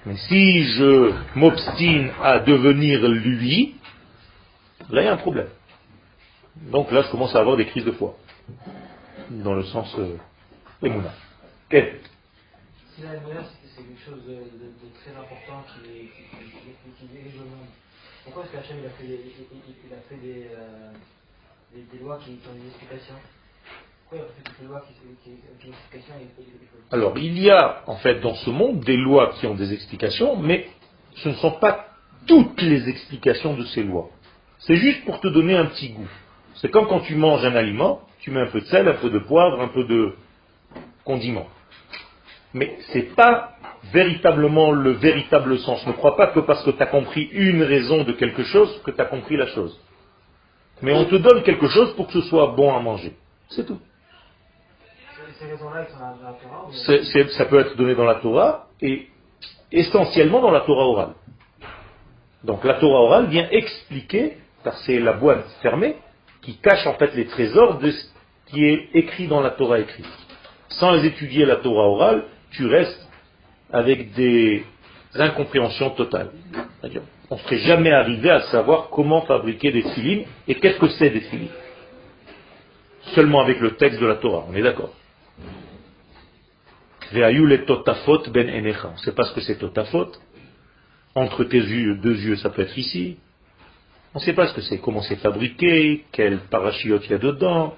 [0.06, 3.76] Mais si je m'obstine à devenir lui,
[4.90, 5.50] là il y a un problème.
[6.56, 8.18] Donc là je commence à avoir des crises de foi
[9.30, 10.18] dans le sens euh,
[10.82, 11.14] émouna.
[11.72, 13.10] Si la
[13.76, 14.38] c'est quelque chose de,
[15.02, 17.68] très important qui, dirige le monde,
[18.24, 19.20] pourquoi est-ce qu'Hachem il a fait des,
[19.88, 23.16] il, a fait des, euh, lois qui, ont des explications?
[26.92, 30.36] Alors, il y a en fait dans ce monde des lois qui ont des explications,
[30.36, 30.68] mais
[31.16, 31.88] ce ne sont pas
[32.28, 34.10] toutes les explications de ces lois.
[34.60, 36.10] C'est juste pour te donner un petit goût.
[36.56, 39.10] C'est comme quand tu manges un aliment, tu mets un peu de sel, un peu
[39.10, 40.14] de poivre, un peu de
[41.04, 41.48] condiment.
[42.54, 43.58] Mais ce n'est pas
[43.92, 45.86] véritablement le véritable sens.
[45.88, 48.92] Ne crois pas que parce que tu as compris une raison de quelque chose, que
[48.92, 49.78] tu as compris la chose.
[50.82, 53.14] Mais on te donne quelque chose pour que ce soit bon à manger.
[53.50, 53.80] C'est tout.
[57.38, 59.08] Ça peut être donné dans la Torah et
[59.72, 61.14] essentiellement dans la Torah orale.
[62.44, 65.96] Donc la Torah orale vient expliquer, car c'est la boîte fermée,
[66.42, 68.06] qui cache en fait les trésors de ce
[68.48, 70.06] qui est écrit dans la Torah écrite.
[70.70, 73.08] Sans étudier la Torah orale, tu restes
[73.72, 74.64] avec des
[75.16, 76.32] incompréhensions totales.
[77.30, 81.10] On ne serait jamais arrivé à savoir comment fabriquer des filines et qu'est-ce que c'est
[81.10, 81.50] des filines.
[83.16, 84.94] Seulement avec le texte de la Torah, on est d'accord.
[87.14, 87.24] Ben
[88.86, 90.12] On ne sait pas ce que c'est totafot.
[91.16, 93.18] Entre tes yeux, deux yeux, ça peut être ici.
[94.16, 97.18] On ne sait pas ce que c'est, comment c'est fabriqué, quel parachute il y a
[97.18, 97.76] dedans,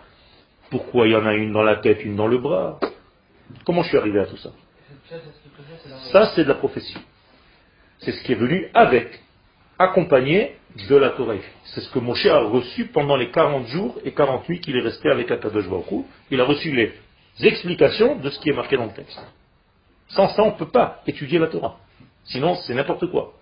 [0.70, 2.80] pourquoi il y en a une dans la tête, une dans le bras.
[3.66, 4.52] Comment je suis arrivé à tout ça?
[6.12, 6.98] Ça, c'est de la prophétie.
[8.00, 9.22] C'est ce qui est venu avec,
[9.80, 10.56] accompagné
[10.90, 11.36] de la Torah.
[11.64, 14.82] C'est ce que Moshe a reçu pendant les 40 jours et 40 nuits qu'il est
[14.82, 16.94] resté avec Akadosh Baruch Il a reçu les
[17.40, 19.20] explications de ce qui est marqué dans le texte.
[20.10, 21.80] Sans ça, on ne peut pas étudier la Torah.
[22.26, 23.34] Sinon, c'est n'importe quoi.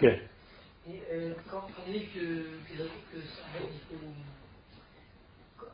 [0.00, 3.18] Et euh, quand on dit que, que, que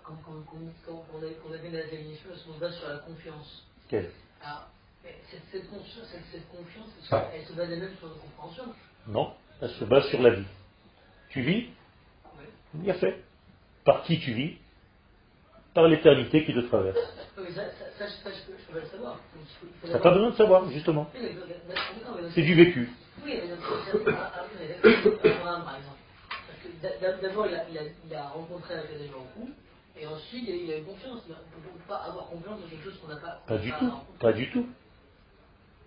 [0.03, 0.45] quand, quand,
[0.87, 3.67] quand, on, a, on avait la définition, elle se base sur la confiance.
[3.89, 4.11] Quelle
[4.43, 4.69] Alors,
[5.03, 7.29] cette, cette, confiance, cette, cette confiance ah.
[7.35, 8.65] elle se base elle-même sur la compréhension
[9.07, 10.47] Non, elle se base sur la vie.
[11.31, 11.69] Tu vis?
[12.39, 12.45] Oui.
[12.75, 13.23] Bien fait.
[13.85, 14.57] Par qui tu vis?
[15.75, 16.97] Par l'éternité qui traverse.
[17.37, 19.21] Le savoir.
[19.85, 21.11] Tu n'as pas besoin de savoir, justement.
[22.35, 22.91] C'est du vécu.
[23.25, 23.33] Oui,
[25.25, 25.99] Abraham, par exemple.
[26.81, 29.47] Parce que d'abord, il a, rencontré des gens en
[29.97, 31.23] et ensuite, il a eu confiance.
[31.29, 33.41] On ne peut pas avoir confiance dans quelque chose qu'on n'a pas.
[33.47, 33.93] Pas du tout.
[34.19, 34.67] Pas du tout.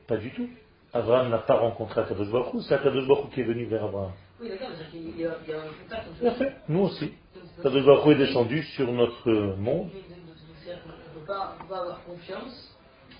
[0.08, 0.50] Pas du tout.
[0.94, 4.14] Abraham n'a pas rencontré Akadosh Baruch c'est Akadosh Baruch qui est venu vers Abraham.
[4.40, 6.08] Oui, d'accord, a, il y a un contact.
[6.22, 7.14] Bien fait, nous aussi.
[7.60, 9.90] Akadosh Baruch est descendu sur notre monde.
[9.90, 12.76] On ne peut pas avoir confiance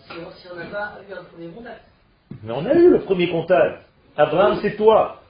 [0.08, 1.82] si on n'a pas eu un premier contact.
[2.44, 3.84] Mais on a eu le premier contact.
[4.16, 5.22] Abraham, c'est toi.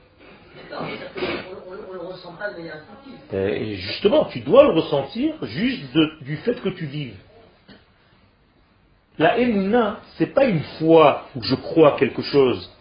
[0.72, 2.84] On ne le ressent pas de manière
[3.32, 7.18] Et justement, tu dois le ressentir juste du fait que tu vives.
[9.18, 12.72] La ce c'est pas une foi où je crois quelque chose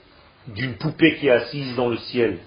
[0.48, 2.38] d'une poupée qui est assise dans le ciel.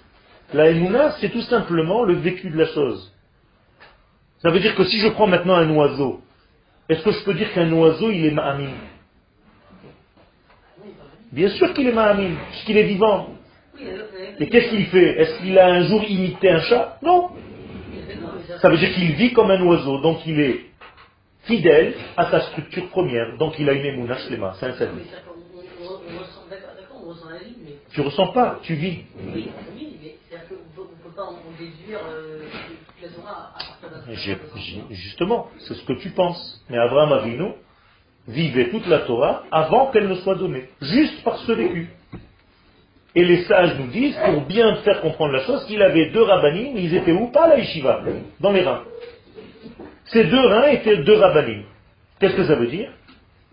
[0.54, 3.12] La émouna, c'est tout simplement le vécu de la chose.
[4.42, 6.22] Ça veut dire que si je prends maintenant un oiseau,
[6.88, 8.72] est-ce que je peux dire qu'un oiseau, il est ma'amim?
[11.32, 13.36] Bien sûr qu'il est ma'amim, puisqu'il est vivant.
[14.40, 15.22] Et qu'est-ce qu'il fait?
[15.22, 16.98] Est-ce qu'il a un jour imité un chat?
[17.02, 17.30] Non.
[18.62, 20.66] Ça veut dire qu'il vit comme un oiseau, donc il est
[21.44, 23.38] fidèle à sa structure première.
[23.38, 25.04] Donc il a une émouna shlema, c'est un salut.
[27.92, 29.00] Tu ressens pas, tu vis.
[29.34, 29.50] Oui,
[30.02, 32.42] mais c'est-à-dire ne peut pas en déduire euh,
[34.90, 36.64] Justement, c'est ce que tu penses.
[36.70, 37.52] Mais Abraham Avinu
[38.28, 41.90] vivait toute la Torah avant qu'elle ne soit donnée, juste par ce vécu.
[43.16, 46.78] Et les sages nous disent, pour bien faire comprendre la chose, qu'il avait deux rabbinim,
[46.78, 47.32] ils étaient où?
[47.32, 48.04] Pas à la yeshiva,
[48.40, 48.84] dans les reins.
[50.06, 51.64] Ces deux reins étaient deux rabbinim.
[52.20, 52.92] Qu'est-ce que ça veut dire?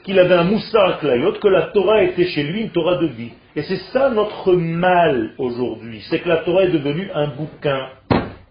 [0.05, 3.33] Qu'il avait un moussard clayot, que la Torah était chez lui une Torah de vie.
[3.57, 7.89] Et c'est ça notre mal aujourd'hui, c'est que la Torah est devenue un bouquin,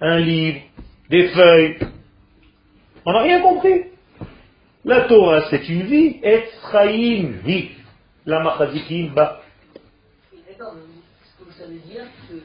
[0.01, 0.59] un livre,
[1.09, 1.77] des feuilles.
[3.05, 3.85] On n'a rien compris.
[4.83, 7.71] La Torah, c'est une vie, Etzraïm, vie.
[8.25, 9.41] La Machazikim, bah
[11.57, 12.41] ça veut dire que, euh,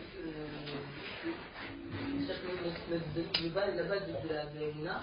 [3.77, 5.01] la base de la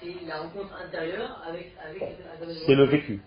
[0.00, 2.02] c'est la rencontre intérieure avec, avec,
[2.66, 3.20] C'est le vécu.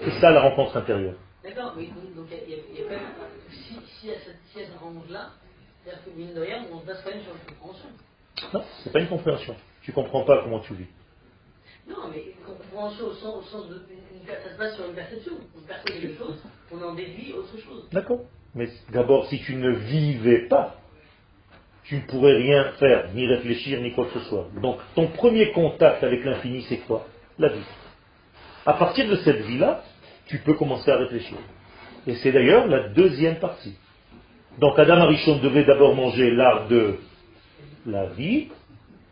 [0.00, 1.16] C'est ça la rencontre intérieure.
[1.42, 3.00] D'accord, oui, donc il y, a quand même.
[3.50, 7.22] Si, si, y a cette, si que mine de rien, on se base quand même
[7.22, 7.88] sur une compréhension.
[8.52, 9.54] Non, c'est pas une compréhension.
[9.82, 10.86] Tu comprends pas comment tu vis.
[11.88, 13.82] Non, mais une compréhension au sens, au sens de.
[14.26, 15.32] ça se base sur une perception.
[15.56, 17.88] On perçoit quelque chose, on en déduit autre chose.
[17.92, 18.20] D'accord.
[18.54, 20.76] Mais d'abord, si tu ne vivais pas,
[21.84, 24.48] tu ne pourrais rien faire, ni réfléchir, ni quoi que ce soit.
[24.60, 27.06] Donc, ton premier contact avec l'infini, c'est quoi?
[27.38, 27.60] La vie.
[28.64, 29.84] À partir de cette vie-là,
[30.26, 31.36] tu peux commencer à réfléchir.
[32.06, 33.76] Et c'est d'ailleurs la deuxième partie.
[34.58, 36.98] Donc, Adam Arishon devait d'abord manger l'arbre de
[37.86, 38.48] la vie,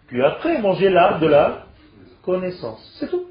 [0.07, 1.67] puis après manger l'arbre de la
[2.23, 2.97] connaissance.
[2.99, 3.27] C'est tout.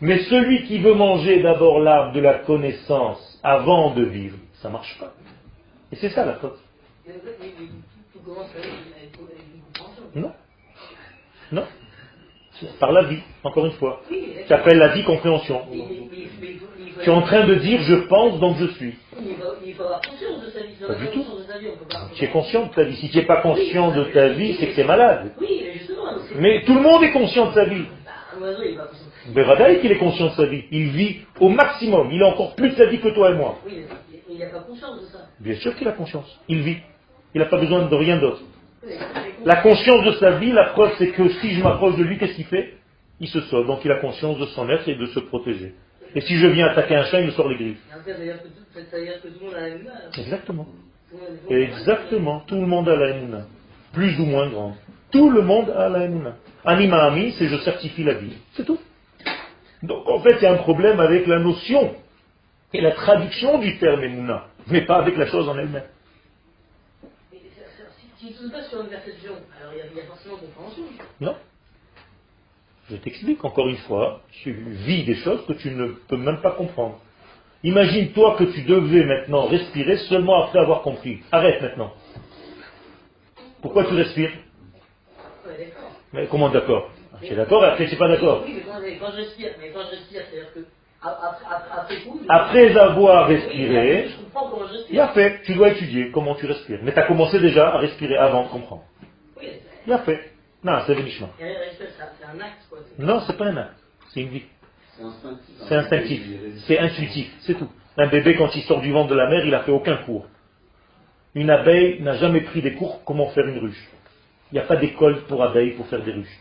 [0.00, 4.72] Mais celui qui veut manger d'abord l'arbre de la connaissance avant de vivre, ça ne
[4.74, 5.12] marche pas.
[5.92, 6.58] Et c'est ça la faute.
[10.14, 10.32] Non.
[11.52, 11.64] Non.
[12.78, 14.02] Par la vie, encore une fois.
[14.08, 15.62] Tu appelles la vie compréhension.
[17.02, 18.94] Tu es en train de dire je pense donc je suis.
[20.86, 21.24] Pas du tout.
[22.14, 22.96] Tu es conscient de ta vie.
[22.96, 25.32] Si tu n'es pas conscient de ta vie, c'est que tu es malade.
[26.36, 27.84] Mais tout le monde est conscient de sa vie.
[29.34, 30.64] Beradaï qu'il est conscient de sa vie.
[30.70, 32.10] Il vit au maximum.
[32.12, 33.58] Il a encore plus de sa vie que toi et moi
[34.32, 35.18] il n'a pas conscience de ça.
[35.40, 36.38] Bien sûr qu'il a conscience.
[36.48, 36.78] Il vit.
[37.34, 38.42] Il n'a pas besoin de rien d'autre.
[39.44, 42.34] La conscience de sa vie, la preuve, c'est que si je m'approche de lui, qu'est-ce
[42.34, 42.74] qu'il fait?
[43.20, 43.66] Il se sauve.
[43.66, 45.74] Donc il a conscience de son être et de se protéger.
[46.14, 47.82] Et si je viens attaquer un chat, il me sort les griffes.
[50.18, 50.66] Exactement.
[51.48, 52.40] Exactement.
[52.46, 53.44] Tout le monde a la haine.
[53.92, 54.76] Plus ou moins grand.
[55.10, 56.34] Tout le monde a la haine.
[56.64, 58.36] Anima ami, c'est je certifie la vie.
[58.54, 58.78] C'est tout.
[59.82, 61.94] Donc en fait, il y a un problème avec la notion
[62.72, 65.82] et la traduction du terme Emouna, mais pas avec la chose en elle-même.
[68.22, 70.84] Si tu ne pas sur une perception, alors il y, a forcément compréhension.
[71.20, 71.34] Non.
[72.88, 76.52] Je t'explique encore une fois, tu vis des choses que tu ne peux même pas
[76.52, 77.00] comprendre.
[77.64, 81.20] Imagine-toi que tu devais maintenant respirer seulement après avoir compris.
[81.32, 81.94] Arrête maintenant.
[83.60, 84.30] Pourquoi tu respires?
[86.12, 86.92] Mais comment d'accord?
[87.22, 89.70] Tu es d'accord et après tu n'es pas d'accord Oui, mais quand je respire, mais
[89.72, 90.60] quand je respire, c'est-à-dire que
[92.28, 94.08] après avoir respiré,
[94.90, 96.78] il a fait, tu dois étudier comment tu respires.
[96.82, 98.84] Mais tu as commencé déjà à respirer avant de comprendre.
[99.86, 100.32] Il a fait.
[100.62, 101.28] Non, c'est le Mishma.
[102.98, 103.74] Non, c'est pas un acte,
[104.10, 104.44] c'est une vie.
[105.68, 106.22] C'est instinctif,
[106.66, 107.68] c'est intuitif, c'est tout.
[107.96, 110.26] Un bébé, quand il sort du ventre de la mer, il n'a fait aucun cours.
[111.34, 113.88] Une abeille n'a jamais pris des cours comment faire une ruche.
[114.50, 116.40] Il n'y a pas d'école pour abeilles pour faire des ruches.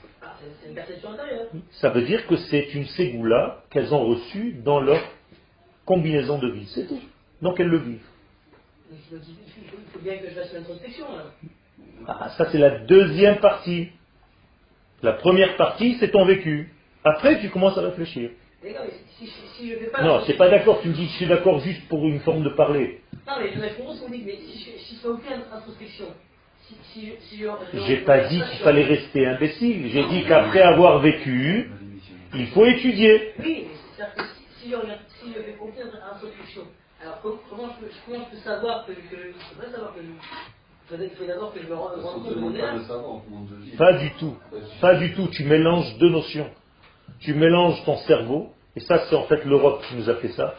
[1.71, 5.01] Ça veut dire que c'est une ségoula qu'elles ont reçue dans leur
[5.85, 6.67] combinaison de vie.
[6.73, 6.99] C'est tout.
[7.41, 8.07] Donc elles le vivent.
[8.91, 9.19] Il
[9.93, 11.05] faut bien que je fasse l'introspection.
[12.07, 13.89] Ah, ça c'est la deuxième partie.
[15.01, 16.71] La première partie, c'est ton vécu.
[17.03, 18.29] Après, tu commences à réfléchir.
[20.03, 20.79] non, c'est pas d'accord.
[20.81, 23.01] Tu me dis que je suis d'accord juste pour une forme de parler.
[23.27, 26.05] Non, mais je comprends ce qu'on dit, mais si je, je fais aucune introspection,
[27.87, 29.87] j'ai pas dit qu'il fallait rester imbécile.
[29.89, 31.69] J'ai dit qu'après avoir vécu,
[32.35, 33.33] il faut étudier.
[33.39, 34.23] Oui, c'est-à-dire que
[34.59, 36.63] si, je, si je fais confiance à l'instruction,
[37.01, 40.01] alors comment je, peux, comment je peux savoir que, que je peux pas savoir que
[40.01, 42.85] je, il faut d'abord que je me rende compte de mon âme.
[43.77, 44.37] Pas du tout.
[44.81, 45.27] Pas du tout.
[45.27, 46.49] Tu mélanges deux notions.
[47.19, 50.55] Tu mélanges ton cerveau, et ça c'est en fait l'Europe qui nous a fait ça.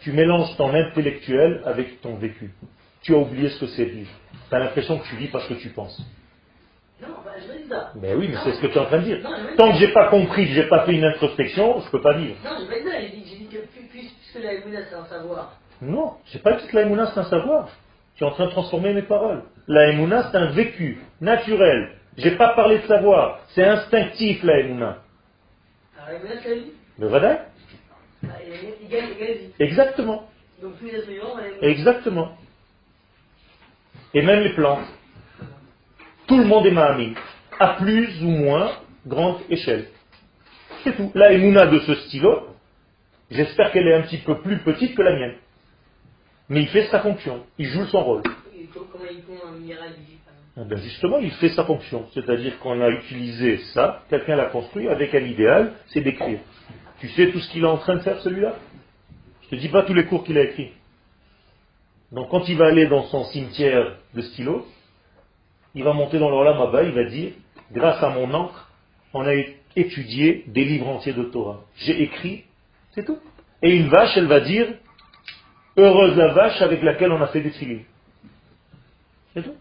[0.00, 2.52] Tu mélanges ton intellectuel avec ton vécu.
[3.04, 4.10] Tu as oublié ce que c'est vivre.
[4.48, 6.00] Tu as l'impression que tu vis parce que tu penses.
[7.02, 7.92] Non, bah, je dis ça.
[8.00, 9.18] Mais oui, mais c'est ce que tu es en train de dire.
[9.56, 12.36] Tant que j'ai pas compris, que j'ai pas fait une introspection, je peux pas vivre.
[12.42, 13.58] Non, je vais dire, j'ai dit, dit, que
[13.90, 14.50] puisque la
[14.88, 15.52] c'est un savoir.
[15.82, 17.68] Non, c'est pas que la c'est un savoir.
[18.16, 19.42] Tu es en train de transformer mes paroles.
[19.66, 21.90] La Emouna, c'est un vécu, naturel.
[22.16, 23.40] J'ai pas parlé de savoir.
[23.48, 24.54] C'est instinctif, la.
[24.54, 24.96] Alors,
[26.06, 27.38] la c'est la vie Le Vadaï.
[29.58, 30.28] Exactement.
[30.62, 31.42] Donc, Emouna.
[31.60, 32.36] Exactement.
[34.14, 34.86] Et même les plantes.
[36.26, 37.14] Tout le monde est Mahamim.
[37.58, 38.70] À plus ou moins
[39.06, 39.88] grande échelle.
[40.82, 41.10] C'est tout.
[41.14, 42.48] La Emouna de ce stylo,
[43.30, 45.34] j'espère qu'elle est un petit peu plus petite que la mienne.
[46.48, 47.44] Mais il fait sa fonction.
[47.58, 48.22] Il joue son rôle.
[50.56, 52.06] Eh bien, justement, il fait sa fonction.
[52.14, 56.38] C'est-à-dire qu'on a utilisé ça, quelqu'un l'a construit avec un idéal, c'est d'écrire.
[57.00, 58.54] Tu sais tout ce qu'il est en train de faire celui-là?
[59.42, 60.72] Je te dis pas tous les cours qu'il a écrits.
[62.14, 64.64] Donc quand il va aller dans son cimetière de stylo,
[65.74, 67.32] il va monter dans l'Olam Abba, il va dire,
[67.72, 68.70] grâce à mon encre,
[69.12, 69.34] on a
[69.74, 71.62] étudié des livres entiers de Torah.
[71.76, 72.44] J'ai écrit,
[72.92, 73.18] c'est tout.
[73.62, 74.68] Et une vache, elle va dire,
[75.76, 77.84] heureuse la vache avec laquelle on a fait des filets.
[79.34, 79.56] C'est tout.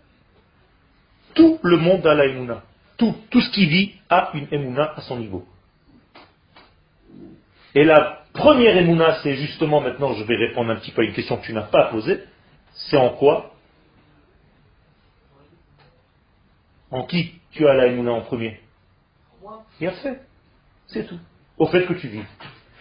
[1.33, 2.61] Tout le monde a la Emouna.
[2.97, 5.43] Tout, tout ce qui vit a une Emouna à son niveau.
[7.73, 11.13] Et la première Emouna, c'est justement, maintenant je vais répondre un petit peu à une
[11.13, 12.19] question que tu n'as pas posée,
[12.73, 13.51] c'est en quoi?
[16.91, 18.59] En qui tu as la en premier?
[19.79, 20.21] Fait.
[20.87, 21.19] C'est tout.
[21.57, 22.23] Au fait que tu vis.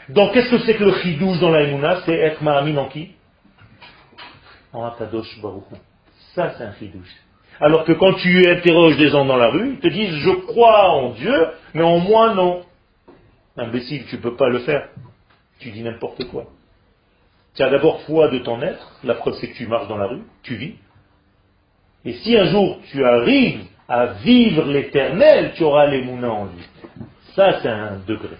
[0.09, 3.13] Donc qu'est-ce que c'est que le chidouche dans la C'est être Mahamine en qui?
[4.73, 5.77] En Akadosh Baruch Hu.
[6.35, 7.15] Ça c'est un chidouche.
[7.61, 10.91] Alors que quand tu interroges des gens dans la rue, ils te disent je crois
[10.91, 12.65] en Dieu, mais en moi non.
[13.57, 14.89] Imbécile, tu peux pas le faire.
[15.59, 16.47] Tu dis n'importe quoi.
[17.55, 20.07] Tu as d'abord foi de ton être, la preuve c'est que tu marches dans la
[20.07, 20.75] rue, tu vis.
[22.05, 26.63] Et si un jour tu arrives à vivre l'éternel, tu auras les mounins en lui.
[27.35, 28.37] Ça c'est un degré.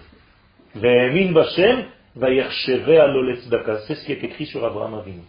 [0.75, 0.81] C'est
[3.95, 5.21] ce qui est écrit sur Abraham Avinu.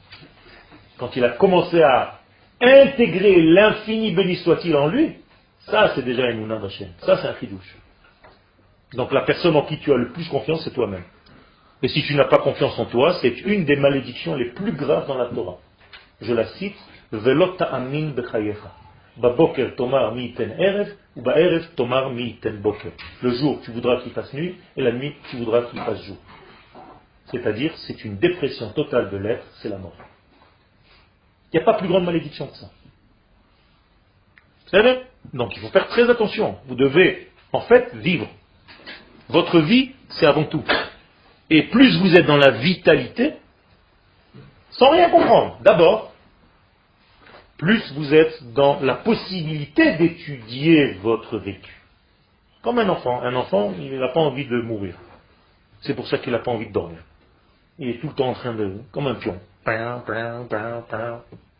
[0.99, 2.21] Quand il a commencé à
[2.61, 5.17] intégrer l'infini béni soit-il en lui,
[5.67, 6.89] ça c'est déjà Emouna Bashem.
[7.01, 7.77] Ça c'est un chidouche.
[8.95, 11.05] Donc la personne en qui tu as le plus confiance, c'est toi-même.
[11.85, 15.07] Et si tu n'as pas confiance en toi, c'est une des malédictions les plus graves
[15.07, 15.59] dans la Torah.
[16.19, 16.79] Je la cite,
[17.13, 18.73] Velot ta'amin bechayecha.
[19.19, 22.91] Baboker tomar erev, ou ba'erev tomar boker.
[23.23, 26.17] Le jour, tu voudras qu'il fasse nuit, et la nuit, tu voudras qu'il fasse jour.
[27.27, 29.93] C'est-à-dire, c'est une dépression totale de l'être, c'est la mort.
[31.53, 32.71] Il n'y a pas plus grande malédiction que ça.
[34.69, 36.57] C'est vrai Donc il faut faire très attention.
[36.67, 38.27] Vous devez, en fait, vivre.
[39.29, 40.65] Votre vie, c'est avant tout.
[41.51, 43.35] Et plus vous êtes dans la vitalité,
[44.71, 46.13] sans rien comprendre, d'abord,
[47.59, 51.73] plus vous êtes dans la possibilité d'étudier votre vécu.
[52.63, 53.23] Comme un enfant.
[53.23, 54.97] Un enfant, il n'a pas envie de mourir.
[55.83, 56.99] C'est pour ça qu'il n'a pas envie de dormir.
[57.79, 58.79] Il est tout le temps en train de...
[58.91, 59.39] comme un pion.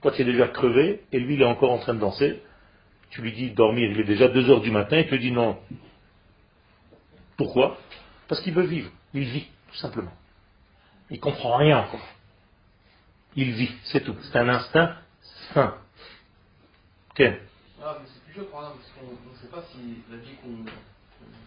[0.03, 2.41] Toi, tu es déjà crevé, et lui, il est encore en train de danser.
[3.11, 5.57] Tu lui dis dormir, il est déjà 2 heures du matin, il te dit non.
[7.37, 7.79] Pourquoi?
[8.29, 8.91] Parce qu'il veut vivre.
[9.13, 10.13] Il vit, tout simplement.
[11.11, 12.07] Il comprend rien encore.
[13.37, 14.17] Il vit, c'est tout.
[14.23, 14.95] C'est un instinct
[15.53, 15.75] sain.
[17.15, 17.37] Ken
[17.83, 19.79] Ah, mais c'est plus dur un homme, parce qu'on ne sait pas si
[20.11, 20.37] la vie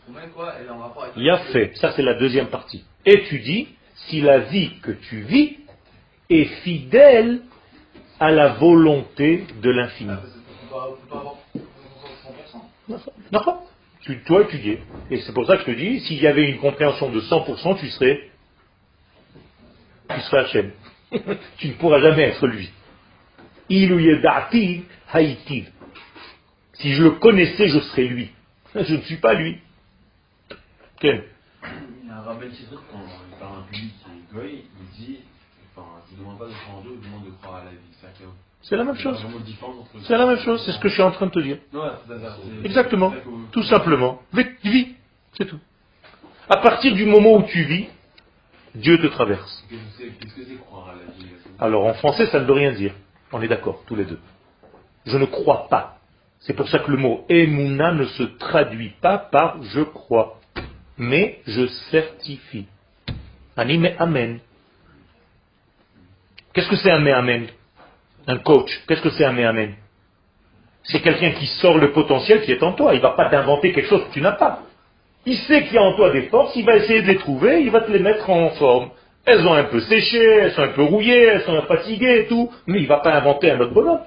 [0.05, 1.15] qu'on mène, quoi, elle est en rapport avec.
[1.15, 1.73] Il y a fait.
[1.75, 2.83] Ça, c'est la deuxième partie.
[3.05, 3.69] Étudie
[4.07, 5.57] si la vie que tu vis
[6.29, 7.41] est fidèle
[8.19, 10.11] à la volonté de l'infini.
[10.11, 10.21] Ah,
[12.89, 13.03] parce
[13.43, 13.67] qu'on
[14.07, 14.51] peut, peut pas avoir 100%.
[14.51, 14.83] D'accord Tu dois étudier.
[15.09, 17.79] Et c'est pour ça que je te dis, s'il y avait une compréhension de 100%,
[17.79, 18.29] tu serais,
[20.09, 20.71] tu serais Hachem.
[21.57, 22.71] tu ne pourras jamais être lui.
[23.69, 25.71] Il da'ati haïtiv.
[26.73, 28.31] Si je le connaissais, je serais lui.
[28.75, 29.57] Je ne suis pas lui.
[30.99, 31.23] Ken
[31.63, 32.99] Il y a un rabbin Chizot, quand
[33.31, 35.19] il parle à un public qui est goy, il dit,
[35.75, 37.71] enfin, il ne demande pas de croire en Dieu, il demande de croire à la
[37.71, 37.77] vie.
[37.99, 39.25] C'est-à-dire que- C'est la même chose.
[40.03, 41.57] C'est la même chose, c'est ce que je suis en train de te dire.
[42.63, 43.13] Exactement,
[43.51, 44.21] tout simplement.
[44.33, 44.95] Vis,
[45.37, 45.59] c'est tout.
[46.49, 47.87] À partir du moment où tu vis,
[48.75, 49.65] Dieu te traverse.
[51.59, 52.93] Alors en français, ça ne veut rien dire.
[53.31, 54.19] On est d'accord, tous les deux.
[55.05, 55.97] Je ne crois pas.
[56.39, 60.39] C'est pour ça que le mot Emouna ne se traduit pas par je crois,
[60.97, 62.67] mais je certifie.
[63.55, 64.39] Anime Amen.
[66.53, 67.47] Qu'est-ce que c'est un Amen?
[68.27, 68.69] Un coach.
[68.87, 69.75] Qu'est-ce que c'est un Amen
[70.83, 72.93] C'est quelqu'un qui sort le potentiel qui est en toi.
[72.93, 74.63] Il ne va pas t'inventer quelque chose que tu n'as pas.
[75.27, 77.61] Il sait qu'il y a en toi des forces, il va essayer de les trouver,
[77.61, 78.91] il va te les mettre en forme.
[79.25, 82.49] Elles ont un peu séché, elles sont un peu rouillées, elles sont fatiguées et tout,
[82.65, 83.99] mais il ne va pas inventer un autre bonhomme.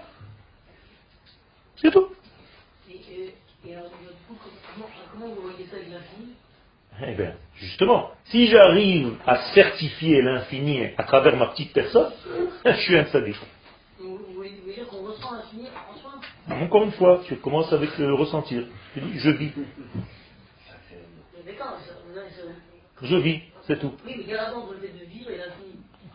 [1.76, 2.08] C'est tout.
[2.88, 4.38] Et, alors, du coup,
[5.12, 6.32] comment, vous voyez ça l'infini?
[7.06, 12.12] Eh bien, justement, si j'arrive à certifier l'infini à travers ma petite personne,
[12.64, 13.36] je suis un sadique.
[13.98, 15.19] vous, vous voulez vous voulez dire qu'on ressent l'infini en soi
[16.50, 18.64] Encore une fois, tu commences avec le ressentir.
[18.94, 19.52] Tu dis, je vis.
[23.02, 23.92] Je vis, c'est tout.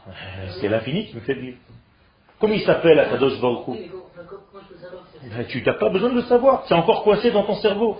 [0.07, 1.57] Euh, C'est l'infini qui me fait vivre.
[2.39, 3.65] Comment il s'appelle Akadosh Baruch
[5.23, 6.65] ben, Tu n'as pas besoin de le savoir.
[6.67, 7.99] C'est encore coincé dans ton cerveau.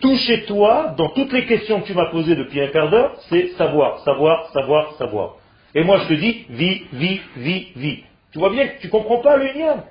[0.00, 3.16] Tout chez toi, dans toutes les questions que tu m'as posées depuis un quart d'heure,
[3.28, 5.36] c'est savoir, savoir, savoir, savoir.
[5.74, 8.04] Et moi, je te dis, vis, vis, vis, vis.
[8.32, 9.82] Tu vois bien que tu ne comprends pas l'union.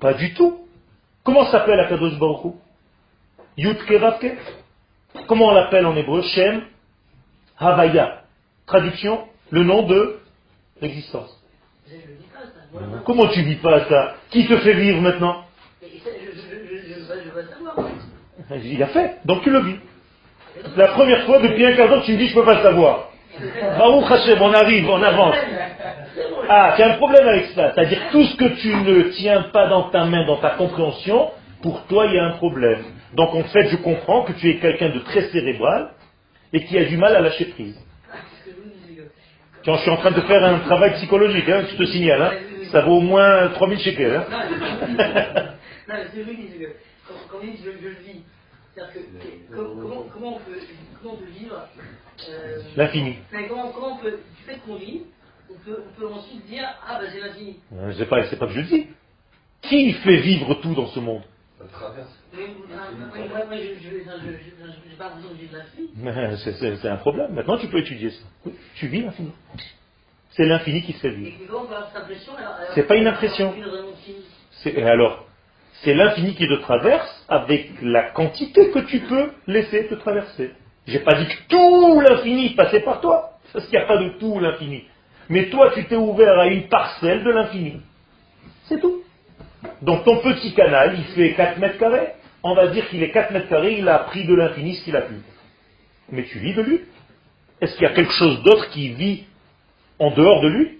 [0.00, 0.58] Pas du tout.
[1.24, 2.54] Comment s'appelle Akadosh Baruch
[3.56, 4.36] Yutke
[5.26, 6.22] Comment on l'appelle en hébreu?
[6.22, 6.62] Shem
[7.58, 8.22] Havaya.
[8.66, 10.20] Traduction, le nom de
[10.82, 11.34] l'existence.
[13.06, 14.14] Comment tu vis pas ça?
[14.30, 15.44] Qui te fait vivre maintenant?
[18.50, 19.76] Il a fait, donc tu le vis.
[20.76, 23.10] La première fois depuis un quart d'heure, tu me dis je ne peux pas savoir.
[23.78, 25.36] Baruch Hashem, on arrive, on avance.
[26.48, 27.72] Ah, tu as un problème avec ça.
[27.74, 31.30] C'est-à-dire tout ce que tu ne tiens pas dans ta main, dans ta compréhension,
[31.62, 32.82] pour toi il y a un problème.
[33.14, 35.90] Donc en fait, je comprends que tu es quelqu'un de très cérébral
[36.52, 37.78] et qui a du mal à lâcher prise.
[39.64, 42.32] Quand je suis en train de faire un travail psychologique, hein, je te signale, hein,
[42.72, 44.16] ça vaut au moins 3000 shekels.
[44.16, 44.24] Hein.
[45.88, 46.66] non, c'est lui qui dit que
[47.30, 48.22] quand on dit je, je vis,
[48.74, 50.58] c'est-à-dire que comment, comment, on peut,
[51.02, 51.68] comment on peut vivre
[52.30, 53.16] euh, L'infini.
[53.48, 55.02] Comment, comment on peut, du fait qu'on vit,
[55.50, 57.56] on peut, on peut ensuite dire ah ben c'est l'infini.
[57.96, 58.86] C'est pas, c'est pas que je dis.
[59.62, 61.22] Qui fait vivre tout dans ce monde?
[66.80, 67.34] C'est un problème.
[67.34, 68.24] Maintenant, tu peux étudier ça.
[68.76, 69.32] Tu vis l'infini.
[70.30, 71.36] C'est l'infini qui se fait vivre.
[72.74, 73.52] C'est pas une impression.
[74.64, 75.26] Et alors,
[75.82, 80.52] c'est l'infini qui te traverse avec la quantité que tu peux laisser te traverser.
[80.86, 84.10] J'ai pas dit que tout l'infini passait par toi, parce qu'il n'y a pas de
[84.18, 84.84] tout l'infini.
[85.28, 87.80] Mais toi, tu t'es ouvert à une parcelle de l'infini.
[88.64, 89.02] C'est tout.
[89.82, 92.14] Donc ton petit canal, il fait 4 mètres carrés.
[92.42, 94.96] On va dire qu'il est 4 mètres carrés, il a pris de l'infini ce qu'il
[94.96, 95.14] a pu.
[96.10, 96.80] Mais tu vis de lui.
[97.60, 99.24] Est-ce qu'il y a quelque chose d'autre qui vit
[99.98, 100.78] en dehors de lui?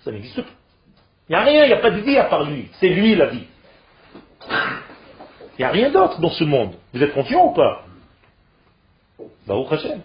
[0.00, 0.50] Ça n'existe pas.
[1.28, 2.68] Il n'y a rien, il n'y a pas de vie à part lui.
[2.80, 3.44] C'est lui la vie.
[4.50, 6.74] Il n'y a rien d'autre dans ce monde.
[6.92, 7.86] Vous êtes conscient ou pas?
[9.46, 10.02] Bah, au Hachem.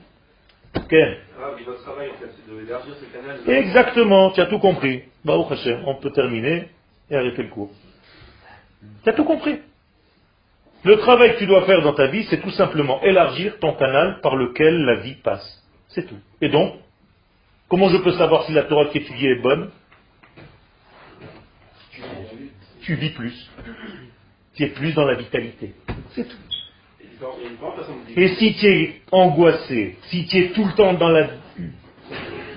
[3.47, 5.03] Exactement, tu as tout compris.
[5.25, 6.69] Au Hachem, on peut terminer
[7.09, 7.71] et arrêter le cours.
[9.03, 9.59] Tu as tout compris.
[10.83, 14.21] Le travail que tu dois faire dans ta vie, c'est tout simplement élargir ton canal
[14.21, 15.63] par lequel la vie passe.
[15.89, 16.19] C'est tout.
[16.41, 16.75] Et donc,
[17.67, 19.71] comment je peux savoir si la Torah qui étudiée est bonne?
[22.81, 23.49] Tu vis plus.
[24.55, 25.73] Tu es plus dans la vitalité.
[26.11, 26.37] C'est tout.
[28.15, 31.27] Et si tu es angoissé, si tu es tout le temps dans la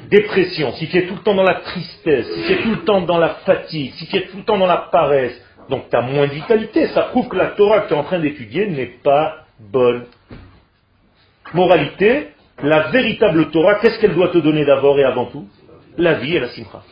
[0.08, 2.84] dépression, si tu es tout le temps dans la tristesse, si tu es tout le
[2.84, 5.96] temps dans la fatigue, si tu es tout le temps dans la paresse, donc tu
[5.96, 6.86] as moins de vitalité.
[6.88, 10.04] Ça prouve que la Torah que tu es en train d'étudier n'est pas bonne.
[11.54, 12.28] Moralité,
[12.62, 15.48] la véritable Torah, qu'est-ce qu'elle doit te donner d'abord et avant tout?
[15.98, 16.82] La vie et la simcha.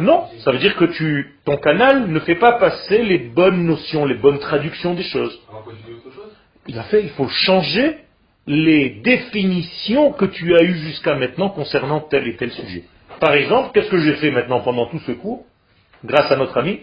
[0.00, 4.04] Non, ça veut dire que tu, ton canal ne fait pas passer les bonnes notions,
[4.04, 5.40] les bonnes traductions des choses.
[6.66, 7.98] Il a fait, il faut changer
[8.46, 12.84] les définitions que tu as eues jusqu'à maintenant concernant tel et tel sujet.
[13.20, 15.44] Par exemple, qu'est-ce que j'ai fait maintenant pendant tout ce cours,
[16.04, 16.80] grâce à notre ami?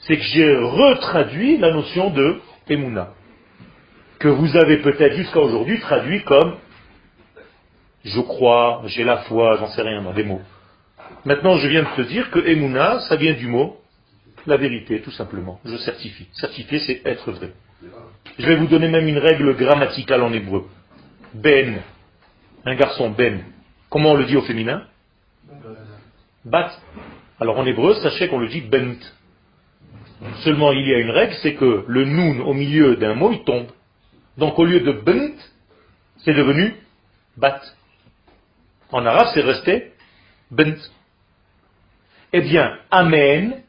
[0.00, 3.14] C'est que j'ai retraduit la notion de Emouna,
[4.18, 6.56] que vous avez peut-être jusqu'à aujourd'hui traduit comme
[8.04, 10.40] je crois, j'ai la foi, j'en sais rien dans des mots.
[11.24, 13.76] Maintenant, je viens de te dire que Emouna, ça vient du mot
[14.46, 15.60] la vérité, tout simplement.
[15.64, 16.26] Je certifie.
[16.32, 17.52] Certifier, c'est être vrai.
[18.38, 20.66] Je vais vous donner même une règle grammaticale en hébreu.
[21.34, 21.80] Ben,
[22.64, 23.44] un garçon, Ben.
[23.90, 24.84] Comment on le dit au féminin?
[26.44, 26.72] Bat.
[27.40, 28.98] Alors en hébreu, sachez qu'on le dit bent.
[30.42, 33.44] Seulement il y a une règle, c'est que le noun au milieu d'un mot, il
[33.44, 33.68] tombe.
[34.36, 35.36] Donc au lieu de bent,
[36.18, 36.74] c'est devenu
[37.36, 37.60] bat.
[38.92, 39.92] En arabe, c'est resté
[40.50, 40.78] bent.
[42.32, 43.62] Eh bien, amen,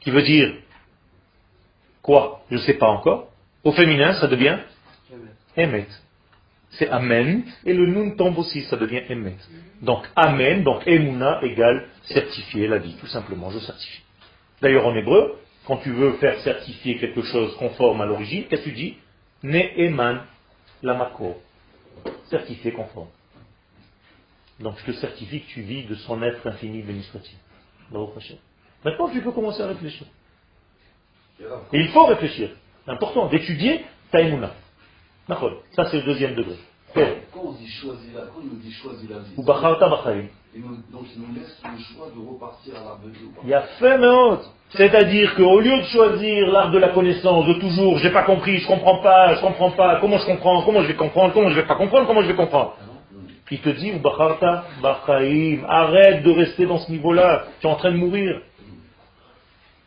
[0.00, 0.54] qui veut dire
[2.02, 3.30] quoi Je ne sais pas encore.
[3.64, 4.58] Au féminin, ça devient
[5.56, 5.86] Emet.
[6.70, 9.36] C'est Amen, et le Nun tombe aussi, ça devient Emet.
[9.82, 14.02] Donc Amen, donc Emuna égale certifier la vie, tout simplement, je certifie.
[14.62, 18.68] D'ailleurs en hébreu, quand tu veux faire certifier quelque chose conforme à l'origine, qu'est-ce que
[18.70, 18.96] tu dis?
[19.42, 20.22] Ne'eman.
[22.30, 23.08] Certifié conforme.
[24.60, 27.36] Donc je te certifie que tu vis de son être infini bénissoit-il.
[28.84, 30.06] Maintenant tu peux commencer à réfléchir.
[31.72, 32.50] Et il faut réfléchir
[32.86, 34.52] important d'étudier Taïmouna.
[35.76, 36.56] Ça, c'est le deuxième degré.
[36.92, 41.34] Quand on dit choisir la, quand il nous dit choisir la vie, donc il nous
[41.34, 43.28] laisse le choix de repartir à l'arbre de Dieu.
[43.44, 43.96] Il y a fait
[44.70, 48.66] C'est-à-dire qu'au lieu de choisir l'arbre de la connaissance, de toujours, j'ai pas compris, je
[48.66, 51.66] comprends pas, je comprends pas, comment je comprends, comment je vais comprendre, comment je vais
[51.66, 52.74] pas comprendre, comment je vais comprendre.
[53.50, 53.92] Il te dit,
[55.68, 58.40] arrête de rester dans ce niveau-là, tu es en train de mourir.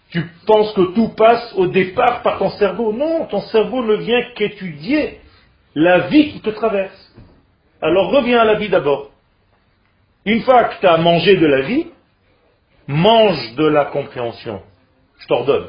[0.09, 2.93] Tu penses que tout passe au départ par ton cerveau.
[2.93, 5.19] Non, ton cerveau ne vient qu'étudier
[5.75, 7.15] la vie qui te traverse.
[7.81, 9.11] Alors reviens à la vie d'abord.
[10.25, 11.87] Une fois que tu as mangé de la vie,
[12.87, 14.61] mange de la compréhension.
[15.19, 15.67] Je t'ordonne.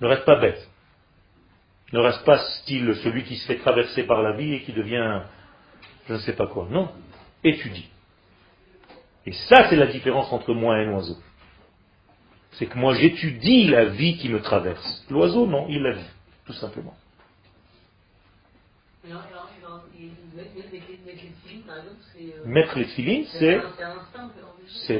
[0.00, 0.68] Ne reste pas bête.
[1.92, 5.22] Ne reste pas style celui qui se fait traverser par la vie et qui devient
[6.08, 6.68] je ne sais pas quoi.
[6.70, 6.90] Non.
[7.42, 7.88] Étudie.
[9.26, 11.16] Et ça, c'est la différence entre moi et un oiseau.
[12.52, 15.04] C'est que moi, j'étudie la vie qui me traverse.
[15.10, 16.10] L'oiseau, non, il la vit,
[16.46, 16.94] tout simplement.
[22.44, 23.60] Mettre les filines, c'est.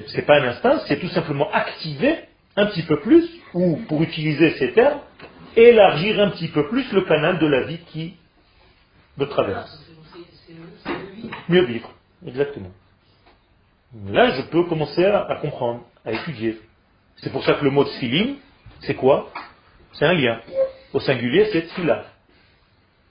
[0.09, 2.24] C'est pas un instinct, c'est tout simplement activer
[2.57, 5.00] un petit peu plus, ou pour utiliser ces termes,
[5.57, 8.16] élargir un petit peu plus le canal de la vie qui
[9.18, 9.84] me traverse.
[11.49, 11.90] Mieux vivre,
[12.26, 12.70] exactement.
[14.09, 16.61] Là, je peux commencer à, comprendre, à étudier.
[17.16, 18.36] C'est pour ça que le mot tfilim,
[18.80, 19.32] c'est quoi?
[19.92, 20.40] C'est un lien.
[20.92, 22.05] Au singulier, c'est tfila.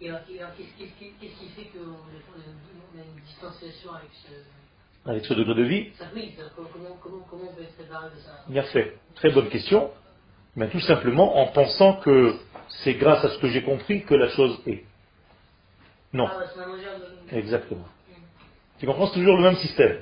[0.02, 5.10] Et alors, qu'est-ce qui fait qu'on a une distanciation avec ce...
[5.10, 5.88] Avec ce degré de vie?
[6.14, 8.44] Oui, comment, comment, comment on peut être séparé de ça?
[8.48, 8.98] Bien fait.
[9.16, 9.92] Très bonne question.
[10.56, 12.36] Mais tout simplement en pensant que
[12.84, 14.84] c'est grâce à ce que j'ai compris que la chose est.
[16.14, 16.28] Non.
[16.30, 17.86] Ah, Exactement.
[18.80, 20.00] Tu comprends toujours le même système.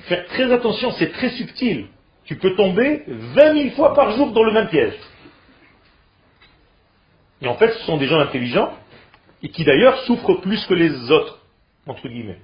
[0.00, 1.86] Faire très attention, c'est très subtil.
[2.24, 4.94] Tu peux tomber 20 000 fois par jour dans le même piège.
[7.42, 8.72] Et en fait, ce sont des gens intelligents
[9.42, 11.38] et qui d'ailleurs souffrent plus que les autres,
[11.86, 12.40] entre guillemets.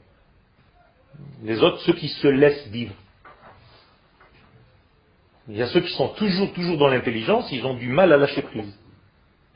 [1.43, 2.95] Les autres, ceux qui se laissent vivre.
[5.49, 8.16] Il y a ceux qui sont toujours, toujours dans l'intelligence, ils ont du mal à
[8.16, 8.77] lâcher prise.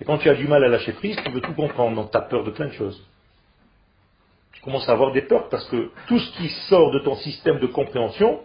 [0.01, 2.17] Et quand tu as du mal à lâcher prise, tu veux tout comprendre, donc tu
[2.17, 3.05] as peur de plein de choses.
[4.61, 7.61] Tu commences à avoir des peurs parce que tout ce qui sort de ton système
[7.61, 8.41] de compréhension,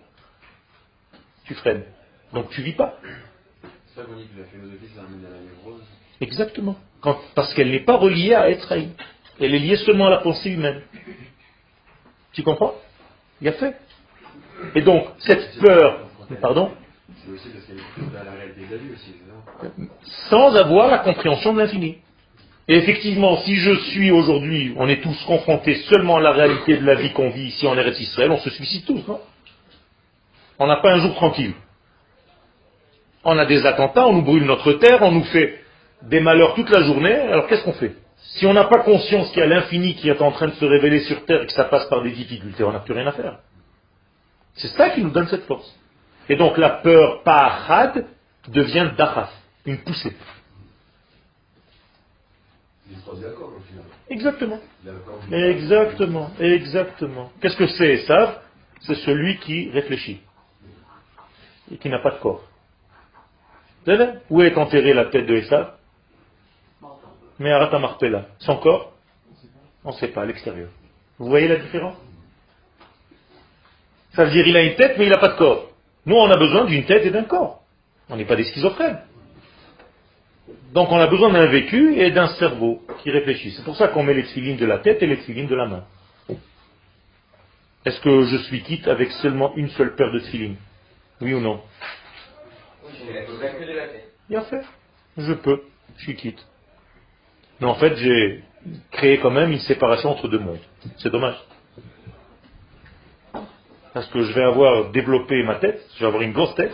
[1.44, 1.84] tu freines.
[2.32, 2.98] Donc tu vis pas.
[3.94, 5.84] Ça, vous dit que la philosophie, c'est un à la névrose.
[6.22, 6.78] Exactement.
[7.36, 8.92] parce qu'elle n'est pas reliée à être haï.
[9.42, 10.82] Elle est liée seulement à la pensée humaine.
[12.32, 12.76] Tu comprends?
[13.42, 13.76] Il y a fait.
[14.74, 16.08] Et donc, cette peur,
[16.42, 16.72] pardon?
[17.26, 19.16] C'est aussi parce qu'elle est à la réalité de la vie aussi,
[20.30, 21.98] Sans avoir la compréhension de l'infini.
[22.68, 26.86] Et effectivement, si je suis aujourd'hui, on est tous confrontés seulement à la réalité de
[26.86, 29.20] la vie qu'on vit ici en Eretz Israël, on se suicide tous, non?
[30.58, 31.54] On n'a pas un jour tranquille.
[33.24, 35.60] On a des attentats, on nous brûle notre terre, on nous fait
[36.04, 37.96] des malheurs toute la journée, alors qu'est-ce qu'on fait?
[38.18, 40.66] Si on n'a pas conscience qu'il y a l'infini qui est en train de se
[40.66, 43.12] révéler sur terre et que ça passe par des difficultés, on n'a plus rien à
[43.12, 43.40] faire.
[44.56, 45.72] C'est ça qui nous donne cette force.
[46.30, 48.06] Et donc la peur pahad
[48.48, 49.32] devient dachaf,
[49.66, 50.16] une poussée.
[54.10, 54.60] Exactement.
[55.32, 56.30] Exactement.
[56.40, 57.32] Exactement.
[57.42, 58.42] Qu'est-ce que c'est ça
[58.82, 60.22] C'est celui qui réfléchit
[61.72, 62.44] et qui n'a pas de corps.
[64.30, 65.74] Où est enterrée la tête de Esav
[67.40, 68.28] Mais Arata Marpella.
[68.40, 68.94] Son corps
[69.84, 70.70] On ne sait pas, à l'extérieur.
[71.18, 71.96] Vous voyez la différence
[74.14, 75.70] Ça veut dire qu'il a une tête, mais il n'a pas de corps.
[76.06, 77.64] Nous, on a besoin d'une tête et d'un corps.
[78.10, 79.00] On n'est pas des schizophrènes.
[80.74, 83.52] Donc on a besoin d'un vécu et d'un cerveau qui réfléchit.
[83.52, 85.66] C'est pour ça qu'on met les filines de la tête et les filines de la
[85.66, 85.84] main.
[87.86, 90.58] Est-ce que je suis quitte avec seulement une seule paire de filines
[91.22, 91.62] Oui ou non?
[94.30, 94.62] Bien fait.
[95.18, 95.62] Je peux.
[95.98, 96.46] Je suis quitte.
[97.60, 98.44] Mais en fait, j'ai
[98.92, 100.60] créé quand même une séparation entre deux mondes.
[100.98, 101.38] C'est dommage.
[103.94, 106.74] Parce que je vais avoir développé ma tête, je vais avoir une grosse tête,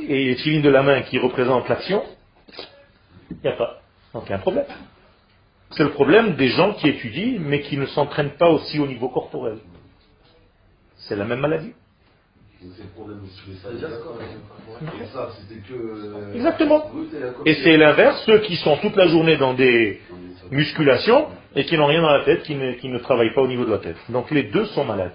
[0.00, 2.02] et les filines de la main qui représentent l'action,
[3.30, 3.80] il n'y a pas.
[4.12, 4.66] Donc il y a un problème.
[5.72, 9.08] C'est le problème des gens qui étudient, mais qui ne s'entraînent pas aussi au niveau
[9.08, 9.58] corporel.
[10.96, 11.72] C'est la même maladie.
[16.34, 16.90] Exactement.
[17.44, 20.00] Et c'est l'inverse, ceux qui sont toute la journée dans des
[20.50, 23.70] musculations et qui n'ont rien dans la tête, qui ne, travaillent pas au niveau de
[23.70, 23.96] la tête.
[24.08, 25.14] Donc les deux sont malades.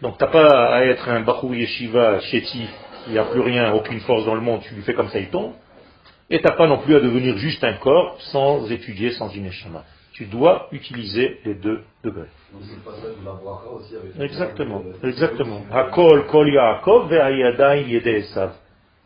[0.00, 2.68] Donc t'as pas à être un Bahou Yeshiva chétif,
[3.06, 5.18] il n'y a plus rien, aucune force dans le monde, tu lui fais comme ça,
[5.18, 5.52] il tombe.
[6.30, 9.50] Et tu n'as pas non plus à devenir juste un corps sans étudier, sans une
[10.12, 12.28] Tu dois utiliser les deux degrés.
[14.20, 15.62] Exactement, exactement.
[15.70, 17.10] Hakol, kol Yaakov,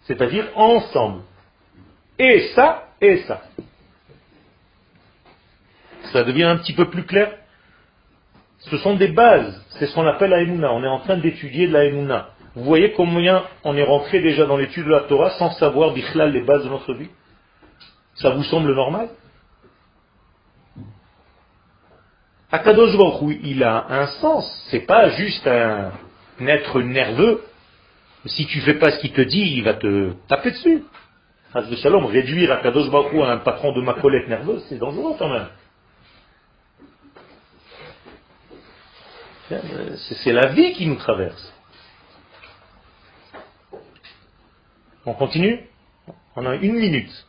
[0.03, 1.23] C'est-à-dire ensemble.
[2.19, 3.43] Et ça, et ça.
[6.13, 7.33] Ça devient un petit peu plus clair
[8.59, 9.65] Ce sont des bases.
[9.79, 11.85] C'est ce qu'on appelle la On est en train d'étudier de la
[12.57, 16.33] Vous voyez combien on est rentré déjà dans l'étude de la Torah sans savoir bichlal
[16.33, 17.11] les bases de notre vie?
[18.15, 19.11] Ça vous semble normal?
[22.51, 24.67] Akadosh Baruch il a un sens.
[24.71, 25.93] C'est pas juste un
[26.47, 27.43] être nerveux.
[28.25, 30.83] Si tu fais pas ce qu'il te dit, il va te taper dessus.
[31.83, 35.49] Shalom, réduire Akadosh Baruch à un patron de ma collègue nerveuse, c'est dangereux quand même.
[40.23, 41.53] C'est la vie qui nous traverse.
[45.07, 45.61] On continue
[46.35, 47.27] On a une minute.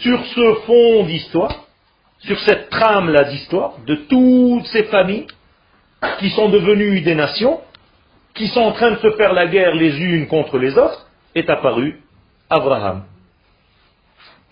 [0.00, 1.54] Sur ce fond d'histoire,
[2.20, 5.26] sur cette trame-là d'histoire, de toutes ces familles
[6.18, 7.60] qui sont devenues des nations,
[8.34, 11.50] qui sont en train de se faire la guerre les unes contre les autres, est
[11.50, 12.02] apparu
[12.48, 13.04] Abraham.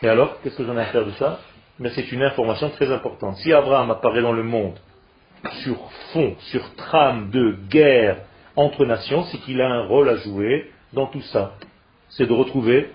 [0.03, 1.41] Et alors, qu'est-ce que j'en ai à faire de ça?
[1.79, 3.37] Mais c'est une information très importante.
[3.39, 4.79] Si Abraham apparaît dans le monde
[5.63, 5.77] sur
[6.13, 8.19] fond, sur trame de guerre
[8.57, 11.55] entre nations, c'est qu'il a un rôle à jouer dans tout ça.
[12.11, 12.91] C'est de retrouver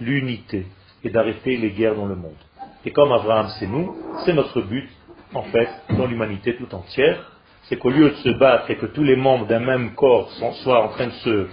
[0.00, 0.66] l'unité
[1.04, 2.36] et d'arrêter les guerres dans le monde.
[2.84, 4.88] Et comme Abraham, c'est nous, c'est notre but,
[5.34, 7.32] en fait, dans l'humanité tout entière,
[7.64, 10.30] c'est qu'au lieu de se battre et que tous les membres d'un même corps
[10.62, 11.46] soient en train de se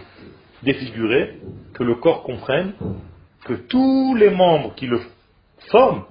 [0.61, 1.39] défigurer,
[1.74, 2.74] que le corps comprenne
[3.45, 5.01] que tous les membres qui le
[5.69, 6.03] forment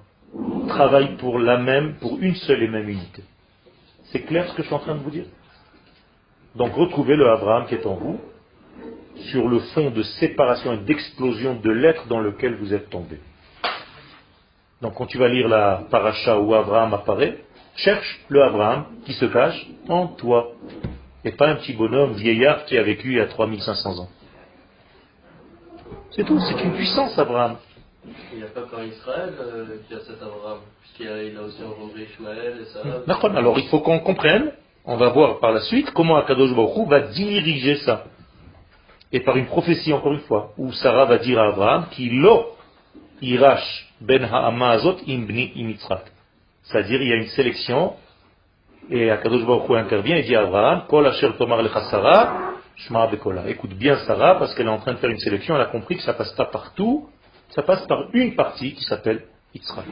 [0.68, 3.22] travaillent pour la même, pour une seule et même unité.
[4.12, 5.24] C'est clair ce que je suis en train de vous dire?
[6.54, 8.20] Donc retrouvez le Abraham qui est en vous
[9.30, 13.18] sur le fond de séparation et d'explosion de l'être dans lequel vous êtes tombé.
[14.82, 17.38] Donc quand tu vas lire la paracha où Abraham apparaît,
[17.76, 20.52] cherche le Abraham qui se cache en toi.
[21.24, 24.08] Et pas un petit bonhomme vieillard qui a vécu il y a 3500 ans.
[26.10, 27.56] C'est tout, c'est une puissance, Abraham.
[28.04, 31.62] Il n'y a pas qu'en Israël euh, qui a cet Abraham, puisqu'il a, a, aussi
[31.62, 32.82] engendré Ishmael et ça.
[32.82, 33.36] Hmm.
[33.36, 34.52] Alors il faut qu'on comprenne,
[34.84, 38.04] on va voir par la suite comment Akadosh Baruch va diriger ça.
[39.12, 42.26] Et par une prophétie, encore une fois, où Sarah va dire à Abraham qu'il
[43.20, 46.02] irash ben ha'amazot imbni imitzrak.
[46.64, 47.94] C'est-à-dire, il y a une sélection,
[48.90, 52.48] et Akadosh Baruch intervient et dit à Abraham, kol asher tomar lecha Sarah,
[53.46, 55.96] Écoute bien Sarah, parce qu'elle est en train de faire une sélection, elle a compris
[55.96, 57.08] que ça passe pas partout,
[57.54, 59.24] ça passe par une partie qui s'appelle
[59.54, 59.84] Yitzhak.